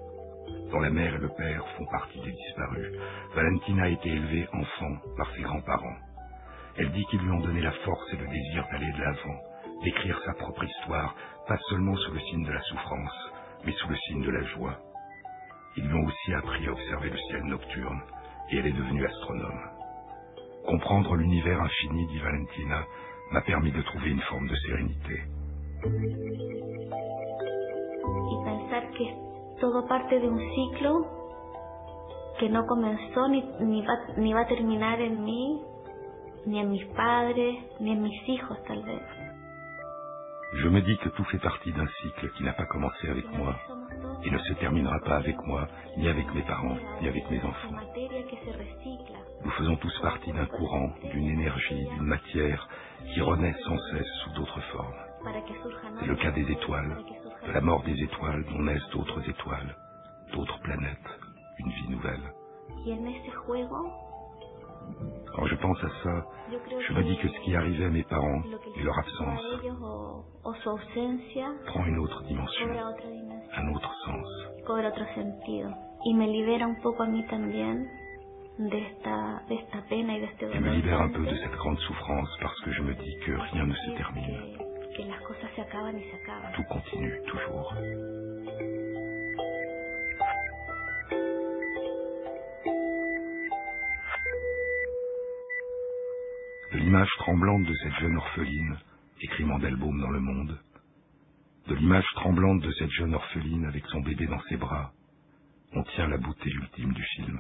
dont 0.70 0.80
la 0.80 0.91
mère 0.91 1.16
et 1.16 1.22
le 1.22 1.30
père 1.30 1.68
font 1.70 1.86
partie 1.88 2.22
des 2.22 2.32
disparus. 2.32 2.93
Valentina 3.34 3.86
a 3.86 3.89
été 3.89 4.10
élevée 4.10 4.48
enfant 4.54 4.96
par 5.18 5.32
ses 5.34 5.41
grands-parents. 5.41 5.98
Elle 6.78 6.91
dit 6.91 7.06
qu'ils 7.10 7.22
lui 7.22 7.32
ont 7.32 7.41
donné 7.41 7.62
la 7.62 7.72
force 7.72 8.14
et 8.14 8.18
le 8.18 8.28
désir 8.28 8.64
d'aller 8.72 8.91
de 8.91 9.02
l'avant, 9.02 9.39
d'écrire 9.84 10.22
sa 10.24 10.34
propre 10.34 10.64
histoire, 10.64 11.16
pas 11.48 11.58
seulement 11.68 11.96
sous 11.96 12.12
le 12.12 12.20
signe 12.20 12.46
de 12.46 12.52
la 12.52 12.62
souffrance, 12.62 13.25
mais 13.64 13.72
sous 13.74 13.89
le 13.89 13.95
signe 13.95 14.24
de 14.24 14.32
la 14.32 14.43
joie. 14.43 14.78
Ils 15.78 15.88
lui 15.88 16.06
aussi 16.06 16.34
appris 16.34 16.68
à 16.68 16.72
observer 16.72 17.10
le 17.10 17.18
ciel 17.18 17.43
nocturne, 17.43 18.01
et 18.51 18.58
elle 18.58 18.68
est 18.68 18.72
devenue 18.72 19.06
astronome. 19.06 19.70
Comprendre 20.66 21.16
l'univers 21.16 21.62
infini, 21.62 22.08
dit 22.08 22.20
Valentina, 22.20 22.84
m'a 23.32 23.41
permis 23.41 23.72
de 23.72 23.82
trouver 23.82 24.12
une 24.12 24.22
forme 24.22 24.47
de 24.47 24.56
sérénité. 24.56 25.22
y 28.32 28.43
pensar 28.43 28.91
que 28.91 29.60
todo 29.60 29.86
parte 29.88 30.20
de 30.20 30.28
un 30.28 30.39
ciclo 30.39 31.06
que 32.39 32.49
no 32.49 32.66
comenzó 32.66 33.28
ni, 33.30 33.41
ni, 33.62 33.82
va, 33.82 33.93
ni 34.18 34.34
va 34.34 34.43
en 34.43 35.24
mí, 35.24 35.62
ni 36.45 36.60
en 36.60 36.70
mis 36.70 36.86
padres, 36.95 37.56
ni 37.80 37.91
en 37.91 38.01
mis 38.01 38.30
hijos 38.30 38.58
tal 38.68 38.84
vez. 38.84 39.25
Je 40.56 40.70
me 40.70 40.82
dis 40.82 40.97
que 40.97 41.10
tout 41.10 41.24
fait 41.26 41.39
partie 41.39 41.74
d'un 41.74 41.88
cycle 42.01 42.30
qui 42.32 42.43
n'a 42.43 42.53
pas 42.53 42.66
commencé 42.66 43.10
avec 43.10 43.30
moi 43.34 43.56
et 44.24 44.32
ne 44.32 44.38
se 44.38 44.53
terminera 44.53 44.99
pas 45.01 45.18
avec 45.18 45.38
moi, 45.45 45.68
ni 45.97 46.08
avec 46.08 46.34
mes 46.34 46.43
parents, 46.43 46.78
ni 47.01 47.08
avec 47.08 47.30
mes 47.30 47.41
enfants. 47.43 47.76
Nous 49.43 49.51
faisons 49.51 49.76
tous 49.76 49.99
partie 50.01 50.32
d'un 50.32 50.45
courant, 50.45 50.91
d'une 51.12 51.28
énergie, 51.28 51.86
d'une 51.93 52.08
matière 52.08 52.68
qui 53.14 53.22
renaît 53.22 53.56
sans 53.66 53.78
cesse 53.91 54.08
sous 54.24 54.32
d'autres 54.32 54.62
formes. 54.72 54.95
C'est 55.99 56.08
le 56.08 56.16
cas 56.16 56.32
des 56.32 56.49
étoiles, 56.49 56.97
de 57.47 57.51
la 57.51 57.62
mort 57.62 57.84
des 57.84 58.01
étoiles 58.01 58.45
dont 58.45 58.64
naissent 58.64 58.89
d'autres 58.91 59.30
étoiles, 59.30 59.76
d'autres 60.34 60.60
planètes, 60.62 61.20
une 61.60 61.70
vie 61.70 61.89
nouvelle. 61.89 62.32
Quand 65.36 65.46
je 65.48 65.56
pense 65.56 65.84
à 65.84 65.90
ça, 66.04 66.26
je 66.88 66.94
me 66.94 67.04
dis 67.04 67.18
que 67.18 67.28
ce 67.28 67.40
qui 67.42 67.56
arrivait 67.56 67.86
à 67.86 67.90
mes 67.90 68.04
parents 68.04 68.42
et 68.78 68.84
leur 68.84 68.98
absence 69.00 69.42
prend 71.66 71.86
une 71.86 72.00
autre 72.00 72.24
dimension, 72.24 72.68
un 73.58 73.74
autre 73.74 73.92
sens. 74.06 74.28
Y 76.08 76.14
me 76.14 76.28
libera 76.28 76.66
un 76.66 76.76
poco 76.82 77.04
a 77.04 77.08
mí 77.08 77.24
también 77.26 77.88
de 78.60 78.78
esta, 78.78 79.42
de 79.50 79.56
esta 79.56 79.82
pena 79.90 80.16
y 80.16 80.20
de 80.20 80.26
este 80.28 80.46
Et 80.46 80.48
dolor. 80.50 80.62
me 80.62 80.76
libère 80.76 81.02
un 81.02 81.10
peu 81.10 81.26
de 81.26 81.36
cette 81.36 81.52
grande 81.58 81.80
souffrance 81.80 82.30
parce 82.42 82.60
que 82.62 82.72
je 82.72 82.82
me 82.84 82.94
dis 82.94 83.18
que 83.26 83.32
rien 83.52 83.66
ne 83.66 83.74
se 83.74 83.92
termine. 83.98 84.58
que, 84.96 84.98
que 84.98 85.04
las 85.10 85.20
cosas 85.22 85.50
se 85.56 85.62
acaban 85.62 85.98
y 85.98 86.04
se 86.04 86.16
acaban. 86.16 86.52
Tout 86.54 86.64
continue 86.70 87.22
toujours. 87.28 87.74
De 96.72 96.80
l'image 96.80 97.11
tremblante 97.20 97.63
de 97.63 97.74
cette 97.76 97.95
jeune 97.99 98.18
orpheline, 98.18 98.78
écrit 99.22 99.45
Mandelbaum 99.45 100.01
dans 100.01 100.09
Le 100.09 100.20
Monde, 100.20 100.59
de 101.68 101.76
l'image 101.76 102.07
tremblante 102.16 102.61
de 102.61 102.72
cette 102.74 102.91
jeune 102.91 103.13
orpheline 103.13 103.66
avec 103.66 103.86
son 103.88 104.01
bébé 104.01 104.26
dans 104.26 104.41
ses 104.49 104.57
bras, 104.57 104.91
on 105.74 105.84
tient 105.84 106.07
la 106.07 106.18
beauté 106.18 106.49
ultime 106.49 106.93
du 106.93 107.03
film. 107.03 107.39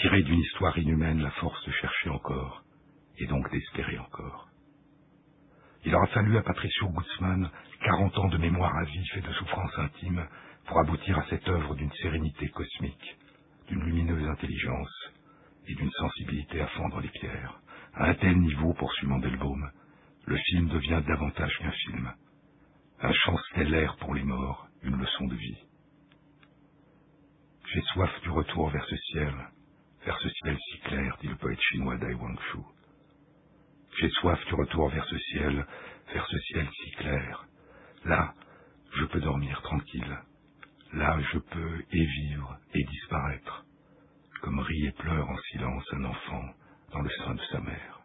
Tiré 0.00 0.22
d'une 0.22 0.40
histoire 0.40 0.76
inhumaine, 0.78 1.22
la 1.22 1.30
force 1.30 1.64
de 1.64 1.72
chercher 1.72 2.10
encore, 2.10 2.64
et 3.18 3.26
donc 3.26 3.50
d'espérer 3.50 3.98
encore. 3.98 4.48
Il 5.84 5.94
aura 5.94 6.06
fallu 6.08 6.36
à 6.36 6.42
Patricio 6.42 6.88
Guzman 6.88 7.50
40 7.84 8.18
ans 8.18 8.28
de 8.28 8.38
mémoire 8.38 8.76
à 8.76 8.84
vif 8.84 9.16
et 9.16 9.20
de 9.20 9.32
souffrance 9.32 9.78
intime 9.78 10.26
pour 10.66 10.78
aboutir 10.78 11.18
à 11.18 11.26
cette 11.30 11.48
œuvre 11.48 11.74
d'une 11.74 11.92
sérénité 11.92 12.48
cosmique, 12.48 13.16
d'une 13.68 13.82
lumineuse 13.82 14.28
intelligence 14.28 15.12
et 15.68 15.74
d'une 15.74 15.90
sensibilité 15.90 16.60
à 16.60 16.66
fendre 16.68 17.00
les 17.00 17.08
pierres. 17.08 17.61
À 17.94 18.06
un 18.06 18.14
tel 18.14 18.38
niveau, 18.38 18.72
poursuit 18.74 19.06
Mandelbaum, 19.06 19.70
le 20.26 20.36
film 20.36 20.68
devient 20.68 21.02
davantage 21.06 21.56
qu'un 21.58 21.72
film. 21.72 22.12
Un 23.00 23.12
chant 23.12 23.36
stellaire 23.50 23.96
pour 23.96 24.14
les 24.14 24.22
morts, 24.22 24.68
une 24.82 24.96
leçon 24.96 25.26
de 25.26 25.34
vie. 25.34 25.58
J'ai 27.72 27.82
soif 27.92 28.10
du 28.22 28.30
retour 28.30 28.70
vers 28.70 28.84
ce 28.86 28.96
ciel, 28.96 29.34
vers 30.06 30.18
ce 30.20 30.28
ciel 30.28 30.58
si 30.58 30.80
clair, 30.80 31.18
dit 31.20 31.28
le 31.28 31.36
poète 31.36 31.60
chinois 31.60 31.98
Dai 31.98 32.14
Wangshu. 32.14 32.58
J'ai 33.98 34.10
soif 34.10 34.42
du 34.46 34.54
retour 34.54 34.88
vers 34.88 35.04
ce 35.06 35.18
ciel, 35.18 35.66
vers 36.12 36.26
ce 36.26 36.38
ciel 36.38 36.68
si 36.82 36.90
clair. 36.92 37.46
Là, 38.04 38.34
je 38.94 39.04
peux 39.06 39.20
dormir 39.20 39.60
tranquille. 39.62 40.18
Là, 40.94 41.18
je 41.32 41.38
peux 41.38 41.84
et 41.90 42.04
vivre 42.04 42.58
et 42.74 42.84
disparaître, 42.84 43.64
comme 44.42 44.60
rit 44.60 44.86
et 44.86 44.92
pleure 44.92 45.28
en 45.28 45.38
silence 45.50 45.84
un 45.92 46.04
enfant 46.04 46.54
dans 46.92 47.02
le 47.02 47.10
sein 47.10 47.34
de 47.34 47.40
sa 47.52 47.60
mère. 47.60 48.02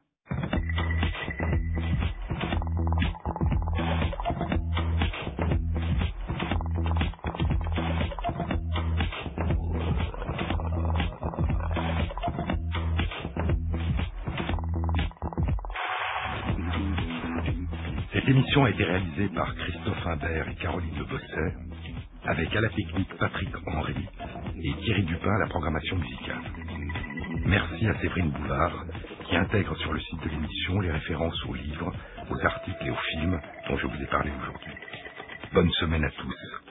Cette 18.13 18.27
émission 18.29 18.65
a 18.65 18.71
été 18.71 18.83
réalisée 18.85 19.29
par 19.29 19.55
Christophe 19.55 20.07
Imbert 20.07 20.49
et 20.49 20.55
Caroline 20.55 20.97
Le 20.97 21.05
Bosset, 21.05 21.55
avec 22.25 22.55
à 22.55 22.61
la 22.61 22.69
technique 22.69 23.13
Patrick 23.19 23.49
Henry 23.67 24.07
et 24.63 24.73
Thierry 24.83 25.03
Dupin 25.05 25.35
à 25.35 25.39
la 25.39 25.47
programmation 25.47 25.97
musicale. 25.97 26.56
Merci 27.47 27.87
à 27.87 27.95
Séverine 28.01 28.31
Bouvard, 28.31 28.85
qui 29.29 29.37
intègre 29.37 29.75
sur 29.79 29.93
le 29.93 29.99
site 30.01 30.21
de 30.23 30.29
l'émission 30.29 30.81
les 30.81 30.91
références 30.91 31.45
aux 31.47 31.55
livres, 31.55 31.91
aux 32.31 32.45
articles 32.45 32.85
et 32.87 32.91
aux 32.91 32.95
films 33.11 33.41
dont 33.69 33.77
je 33.79 33.87
vous 33.87 34.03
ai 34.03 34.07
parlé 34.07 34.31
aujourd'hui. 34.41 34.73
Bonne 35.53 35.71
semaine 35.73 36.05
à 36.05 36.11
tous. 36.11 36.61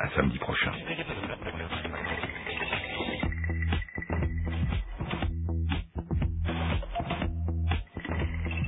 À 0.00 0.08
samedi 0.10 0.38
prochain. 0.38 0.72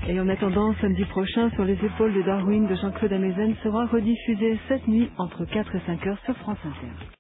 Et 0.09 0.21
en 0.21 0.29
attendant, 0.29 0.75
samedi 0.81 1.05
prochain, 1.07 1.51
sur 1.53 1.65
les 1.65 1.75
épaules 1.85 2.15
de 2.15 2.23
Darwin 2.23 2.67
de 2.69 2.77
Jean-Claude 2.77 3.13
Amezen 3.15 3.57
sera 3.65 3.87
rediffusé 3.87 4.59
cette 4.69 4.89
nuit 4.89 5.11
entre 5.19 5.45
4 5.47 5.77
et 5.77 5.81
5 5.87 6.07
heures 6.09 6.21
sur 6.25 6.37
France 6.39 6.59
Inter. 6.65 7.19